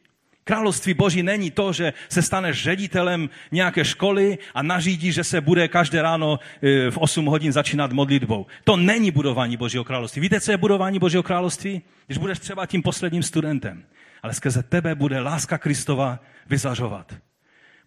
[0.44, 5.68] Království Boží není to, že se staneš ředitelem nějaké školy a nařídí, že se bude
[5.68, 8.46] každé ráno e, v 8 hodin začínat modlitbou.
[8.64, 10.20] To není budování Božího království.
[10.20, 11.82] Víte, co je budování Božího království?
[12.06, 13.84] Když budeš třeba tím posledním studentem,
[14.22, 16.18] ale skrze tebe bude láska Kristova
[16.48, 17.14] vyzařovat.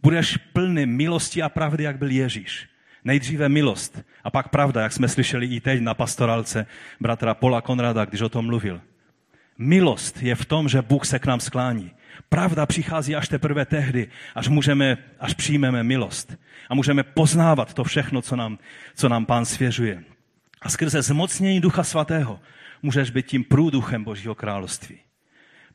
[0.03, 2.69] Budeš plný milosti a pravdy, jak byl Ježíš.
[3.03, 6.65] Nejdříve milost a pak pravda, jak jsme slyšeli i teď na pastorálce
[6.99, 8.81] bratra Pola Konrada, když o tom mluvil.
[9.57, 11.91] Milost je v tom, že Bůh se k nám sklání.
[12.29, 16.37] Pravda přichází až teprve tehdy, až, můžeme, až přijmeme milost.
[16.69, 18.59] A můžeme poznávat to všechno, co nám,
[18.95, 20.03] co nám Pán svěřuje.
[20.61, 22.39] A skrze zmocnění Ducha Svatého
[22.81, 24.97] můžeš být tím průduchem Božího království.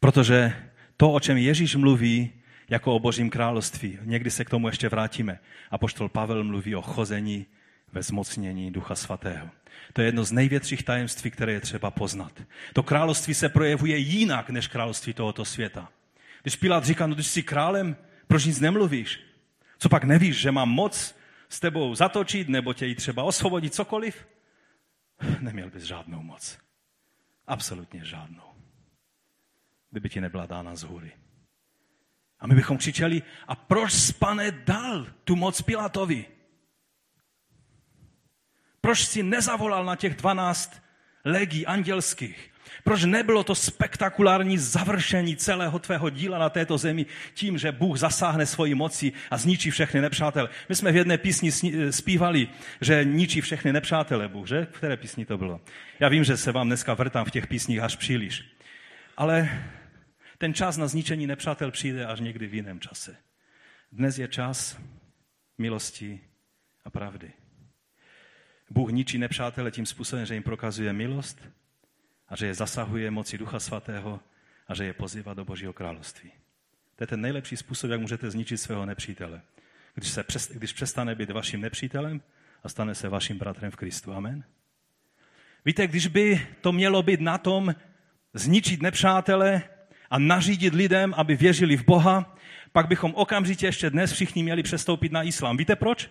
[0.01, 0.53] Protože
[0.97, 2.31] to, o čem Ježíš mluví,
[2.69, 5.39] jako o Božím království, někdy se k tomu ještě vrátíme.
[5.71, 7.47] A poštol Pavel mluví o chození
[7.93, 9.51] ve zmocnění Ducha Svatého.
[9.93, 12.43] To je jedno z největších tajemství, které je třeba poznat.
[12.73, 15.89] To království se projevuje jinak než království tohoto světa.
[16.43, 17.97] Když Pilát říká, no když jsi králem,
[18.27, 19.21] proč nic nemluvíš?
[19.79, 21.15] Co pak nevíš, že mám moc
[21.49, 24.29] s tebou zatočit nebo tě i třeba osvobodit, cokoliv?
[25.41, 26.59] Neměl bys žádnou moc.
[27.47, 28.43] Absolutně žádnou.
[29.91, 31.13] Kdyby ti nebyla dána z hůry.
[32.41, 36.25] A my bychom křičeli, a proč pane dal tu moc Pilátovi?
[38.81, 40.83] Proč si nezavolal na těch 12
[41.25, 42.51] legí andělských?
[42.85, 48.47] Proč nebylo to spektakulární završení celého tvého díla na této zemi tím, že Bůh zasáhne
[48.47, 50.49] svoji moci a zničí všechny nepřátelé?
[50.69, 51.53] My jsme v jedné písni
[51.91, 52.49] zpívali,
[52.81, 54.67] že ničí všechny nepřátelé Bůh, že?
[54.73, 55.61] Které písni to bylo?
[56.01, 58.45] Já vím, že se vám dneska vrtám v těch písních až příliš.
[59.17, 59.49] Ale
[60.39, 63.17] ten čas na zničení nepřátel přijde až někdy v jiném čase.
[63.93, 64.79] Dnes je čas
[65.59, 66.21] milosti
[66.85, 67.33] a pravdy.
[68.71, 71.49] Bůh ničí nepřátele tím způsobem, že jim prokazuje milost
[72.29, 74.21] a že je zasahuje moci Ducha Svatého
[74.69, 76.33] a že je pozývá do Božího království.
[76.97, 79.41] To je ten nejlepší způsob, jak můžete zničit svého nepřítele.
[79.95, 80.25] Když, se,
[80.55, 82.23] když přestane být vaším nepřítelem
[82.63, 84.13] a stane se vaším bratrem v Kristu.
[84.13, 84.45] Amen.
[85.65, 87.75] Víte, když by to mělo být na tom
[88.35, 89.63] zničit nepřátele
[90.11, 92.37] a nařídit lidem, aby věřili v Boha,
[92.73, 95.57] pak bychom okamžitě ještě dnes všichni měli přestoupit na islám.
[95.57, 96.11] Víte proč?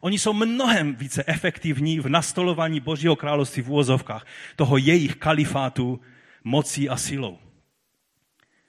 [0.00, 4.26] Oni jsou mnohem více efektivní v nastolování Božího království v úvozovkách,
[4.56, 6.00] toho jejich kalifátu
[6.44, 7.38] mocí a silou.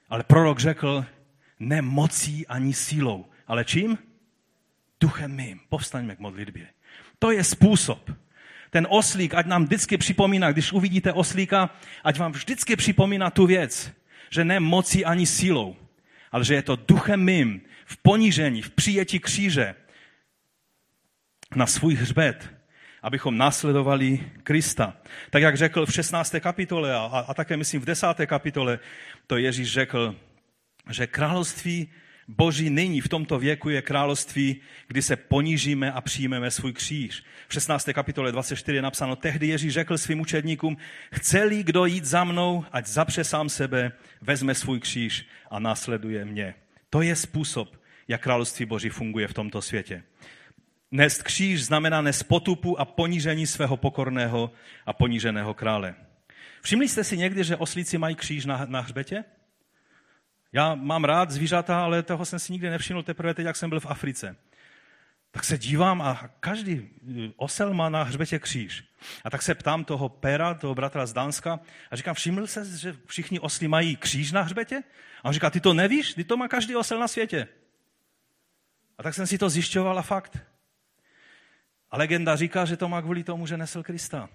[0.09, 1.05] Ale prorok řekl,
[1.59, 3.97] ne mocí ani sílou, ale čím?
[4.99, 5.59] Duchem mým.
[5.69, 6.67] Povstaňme k modlitbě.
[7.19, 8.11] To je způsob.
[8.69, 11.69] Ten oslík, ať nám vždycky připomíná, když uvidíte oslíka,
[12.03, 13.91] ať vám vždycky připomíná tu věc,
[14.30, 15.76] že ne mocí ani sílou,
[16.32, 19.76] ale že je to duchem mým, v ponížení, v přijetí kříže,
[21.55, 22.49] na svůj hřbet,
[23.01, 24.97] abychom následovali Krista.
[25.30, 26.36] Tak jak řekl v 16.
[26.39, 28.07] kapitole a, a také myslím v 10.
[28.26, 28.80] kapitole,
[29.28, 30.15] to Ježíš řekl,
[30.89, 31.89] že království
[32.28, 37.23] Boží nyní v tomto věku je království, kdy se ponížíme a přijmeme svůj kříž.
[37.47, 37.89] V 16.
[37.93, 40.78] kapitole 24 je napsáno, tehdy Ježíš řekl svým učedníkům,
[41.13, 46.55] chce-li kdo jít za mnou, ať zapře sám sebe, vezme svůj kříž a následuje mě.
[46.89, 50.03] To je způsob, jak království Boží funguje v tomto světě.
[50.91, 54.51] Nést kříž znamená nést potupu a ponížení svého pokorného
[54.86, 55.95] a poníženého krále.
[56.61, 59.23] Všimli jste si někdy, že oslíci mají kříž na, na hřbetě?
[60.56, 63.80] Já mám rád zvířata, ale toho jsem si nikdy nevšiml teprve teď, jak jsem byl
[63.80, 64.36] v Africe.
[65.32, 66.89] Tak se dívám a každý
[67.36, 68.84] osel má na hřbetě kříž.
[69.24, 71.60] A tak se ptám toho pera, toho bratra z Dánska
[71.91, 74.84] a říkám, všiml se, že všichni osly mají kříž na hřbetě?
[75.24, 76.14] A on říká, ty to nevíš?
[76.14, 77.47] Ty to má každý osel na světě.
[78.97, 80.38] A tak jsem si to zjišťoval a fakt.
[81.91, 84.30] A legenda říká, že to má kvůli tomu, že nesl Krista.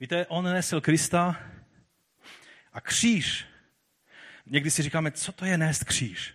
[0.00, 1.36] Víte, on nesl Krista
[2.72, 3.46] a kříž.
[4.46, 6.34] Někdy si říkáme, co to je nést kříž?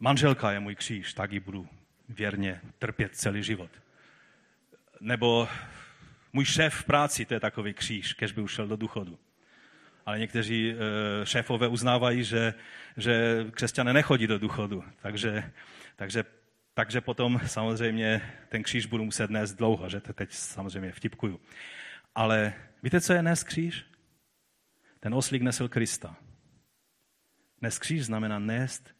[0.00, 1.68] Manželka je můj kříž, tak ji budu
[2.08, 3.70] věrně trpět celý život.
[5.00, 5.48] Nebo
[6.32, 9.18] můj šéf v práci, to je takový kříž, kež by ušel do důchodu.
[10.06, 12.54] Ale někteří e, šéfové uznávají, že,
[12.96, 14.84] že křesťané nechodí do důchodu.
[15.02, 15.50] Takže,
[15.96, 16.24] takže
[16.74, 21.40] takže potom samozřejmě ten kříž budu muset nést dlouho, že to teď samozřejmě vtipkuju.
[22.14, 23.84] Ale víte, co je nést kříž?
[25.04, 26.16] Ten oslík nesl Krista.
[27.60, 28.90] Nést kříž znamená nést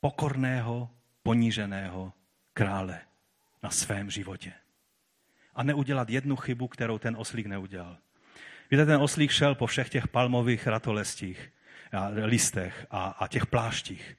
[0.00, 0.90] pokorného,
[1.22, 2.12] poníženého
[2.52, 3.00] krále
[3.62, 4.52] na svém životě.
[5.54, 7.96] A neudělat jednu chybu, kterou ten oslík neudělal.
[8.70, 11.52] Víte, ten oslík šel po všech těch palmových ratolestích,
[11.92, 14.16] a listech a, a těch pláštích.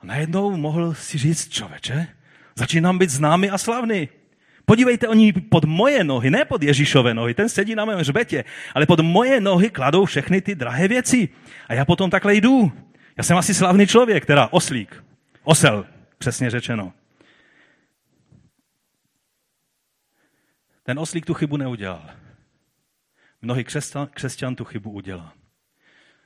[0.00, 2.08] A najednou mohl si říct, člověče,
[2.54, 4.08] Začínám být známý a slavný.
[4.64, 8.44] Podívejte, oni pod moje nohy, ne pod Ježíšové nohy, ten sedí na mém hřbetě,
[8.74, 11.28] ale pod moje nohy kladou všechny ty drahé věci.
[11.68, 12.72] A já potom takhle jdu.
[13.16, 15.04] Já jsem asi slavný člověk, teda oslík.
[15.42, 15.86] Osel,
[16.18, 16.92] přesně řečeno.
[20.82, 22.10] Ten oslík tu chybu neudělal.
[23.42, 25.32] Mnohý křesťan, křesťan tu chybu udělá.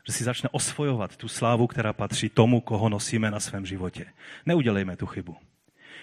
[0.07, 4.07] Že si začne osvojovat tu slávu, která patří tomu, koho nosíme na svém životě.
[4.47, 5.37] Neudělejme tu chybu.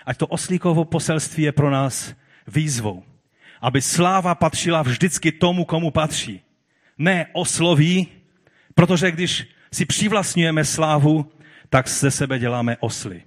[0.05, 2.15] Ať to oslíkovo poselství je pro nás
[2.47, 3.03] výzvou.
[3.61, 6.41] Aby sláva patřila vždycky tomu, komu patří.
[6.97, 8.07] Ne osloví,
[8.75, 11.31] protože když si přivlastňujeme slávu,
[11.69, 13.23] tak ze sebe děláme osly.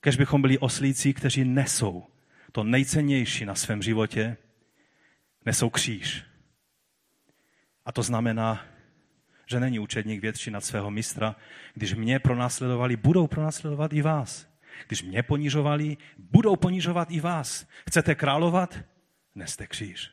[0.00, 2.04] Kež bychom byli oslíci, kteří nesou
[2.52, 4.36] to nejcennější na svém životě,
[5.46, 6.24] nesou kříž.
[7.84, 8.64] A to znamená,
[9.46, 11.36] že není učedník větší nad svého mistra.
[11.74, 14.51] Když mě pronásledovali, budou pronásledovat i vás.
[14.88, 17.66] Když mě ponižovali, budou ponižovat i vás.
[17.88, 18.78] Chcete královat?
[19.34, 20.10] Neste kříž.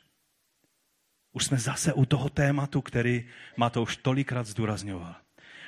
[1.31, 5.15] Už jsme zase u toho tématu, který má to už tolikrát zdůrazňoval.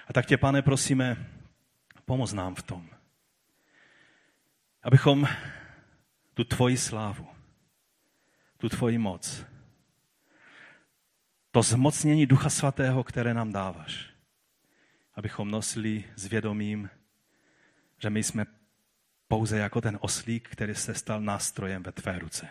[0.07, 1.29] A tak tě, pane, prosíme,
[2.05, 2.89] pomoz nám v tom,
[4.83, 5.27] abychom
[6.33, 7.27] tu tvoji slávu,
[8.57, 9.45] tu tvoji moc,
[11.51, 14.09] to zmocnění Ducha Svatého, které nám dáváš,
[15.15, 16.89] abychom nosili s vědomím,
[17.97, 18.45] že my jsme
[19.31, 22.49] pouze jako ten oslík, který se stal nástrojem ve tvé ruce.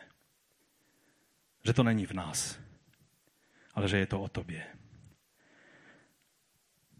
[1.64, 2.58] Že to není v nás,
[3.74, 4.66] ale že je to o tobě.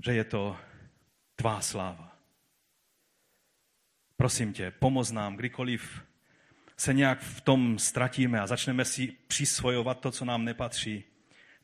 [0.04, 0.56] Že je to
[1.36, 2.16] tvá sláva.
[4.16, 6.04] Prosím tě, pomoz nám, kdykoliv
[6.76, 11.04] se nějak v tom ztratíme a začneme si přisvojovat to, co nám nepatří,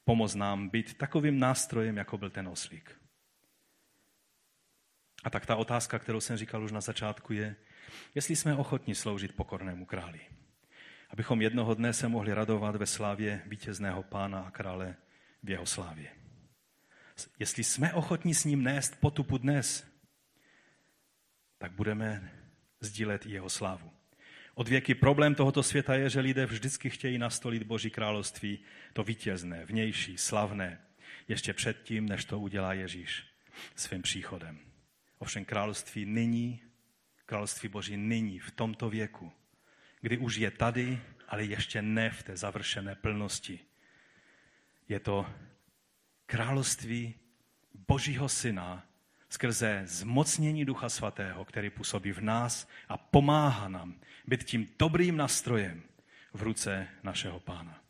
[0.05, 3.01] pomoz nám být takovým nástrojem, jako byl ten oslík.
[5.25, 7.57] A tak ta otázka, kterou jsem říkal už na začátku, je,
[8.15, 10.21] jestli jsme ochotni sloužit pokornému králi.
[11.11, 14.97] Abychom jednoho dne se mohli radovat ve slávě vítězného pána a krále
[15.43, 16.09] v jeho slávě.
[17.39, 19.87] Jestli jsme ochotni s ním nést potupu dnes,
[21.59, 22.33] tak budeme
[22.81, 23.91] sdílet i jeho slávu.
[24.55, 28.59] Od věky problém tohoto světa je, že lidé vždycky chtějí nastolit Boží království,
[28.93, 30.81] to vítězné, vnější, slavné,
[31.29, 33.25] ještě předtím, než to udělá Ježíš
[33.75, 34.59] svým příchodem.
[35.19, 36.63] Ovšem království nyní,
[37.27, 39.33] království Boží nyní, v tomto věku,
[40.01, 43.61] kdy už je tady, ale ještě ne v té završené plnosti.
[44.89, 45.27] Je to
[46.27, 47.15] království
[47.89, 48.87] Božího Syna
[49.29, 53.95] skrze zmocnění Ducha Svatého, který působí v nás a pomáhá nám
[54.27, 55.83] být tím dobrým nastrojem
[56.33, 57.81] v ruce našeho Pána.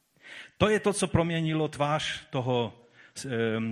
[0.59, 2.86] To je to, co proměnilo tvář toho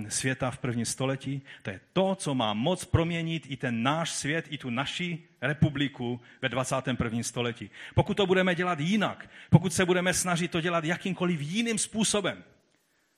[0.07, 1.41] světa v prvním století.
[1.61, 6.21] To je to, co má moc proměnit i ten náš svět, i tu naši republiku
[6.41, 7.23] ve 21.
[7.23, 7.69] století.
[7.95, 12.43] Pokud to budeme dělat jinak, pokud se budeme snažit to dělat jakýmkoliv jiným způsobem,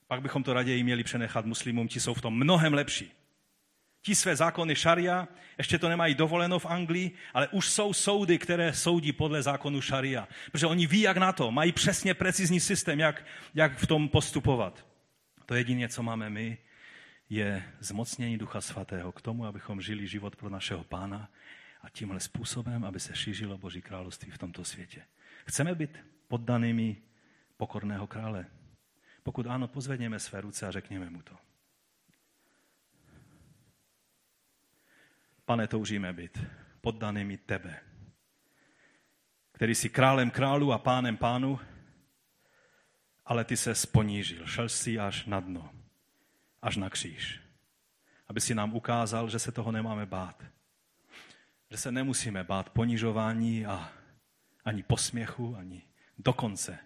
[0.08, 3.12] pak bychom to raději měli přenechat muslimům, ti jsou v tom mnohem lepší.
[4.02, 8.74] Ti své zákony šaria, ještě to nemají dovoleno v Anglii, ale už jsou soudy, které
[8.74, 10.28] soudí podle zákonu šaria.
[10.52, 13.26] Protože oni ví, jak na to, mají přesně precizní systém, jak,
[13.56, 14.86] jak v tom postupovat.
[15.48, 16.58] To jediné, co máme my,
[17.30, 21.32] je zmocnění Ducha Svatého k tomu, abychom žili život pro našeho Pána
[21.82, 25.06] a tímhle způsobem, aby se šířilo Boží království v tomto světě.
[25.46, 27.02] Chceme být poddanými
[27.58, 28.46] pokorného krále.
[29.24, 31.36] Pokud ano, pozvedněme své ruce a řekněme mu to.
[35.46, 36.44] Pane, toužíme být
[36.82, 37.80] poddanými tebe,
[39.52, 41.60] který jsi králem králu a pánem pánu,
[43.28, 45.74] ale ty se sponížil, šel si až na dno,
[46.62, 47.42] až na kříž,
[48.28, 50.44] aby si nám ukázal, že se toho nemáme bát.
[51.72, 53.92] Že se nemusíme bát ponižování a
[54.66, 55.82] ani posměchu, ani
[56.18, 56.80] dokonce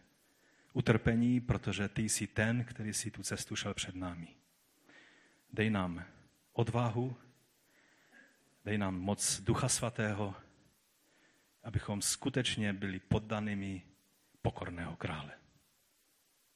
[0.74, 4.28] utrpení, protože ty jsi ten, který si tu cestu šel před námi.
[5.54, 6.06] Dej nám
[6.54, 7.16] odvahu,
[8.66, 10.36] dej nám moc Ducha Svatého,
[11.64, 13.82] abychom skutečně byli poddanými
[14.42, 15.41] pokorného krále.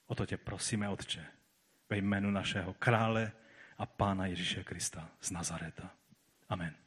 [0.08, 1.26] O to tě prosíme, Otče,
[1.90, 3.32] ve jménu našeho krále
[3.78, 5.92] a Pána Ježíše Krista z Nazareta.
[6.50, 6.85] Amen.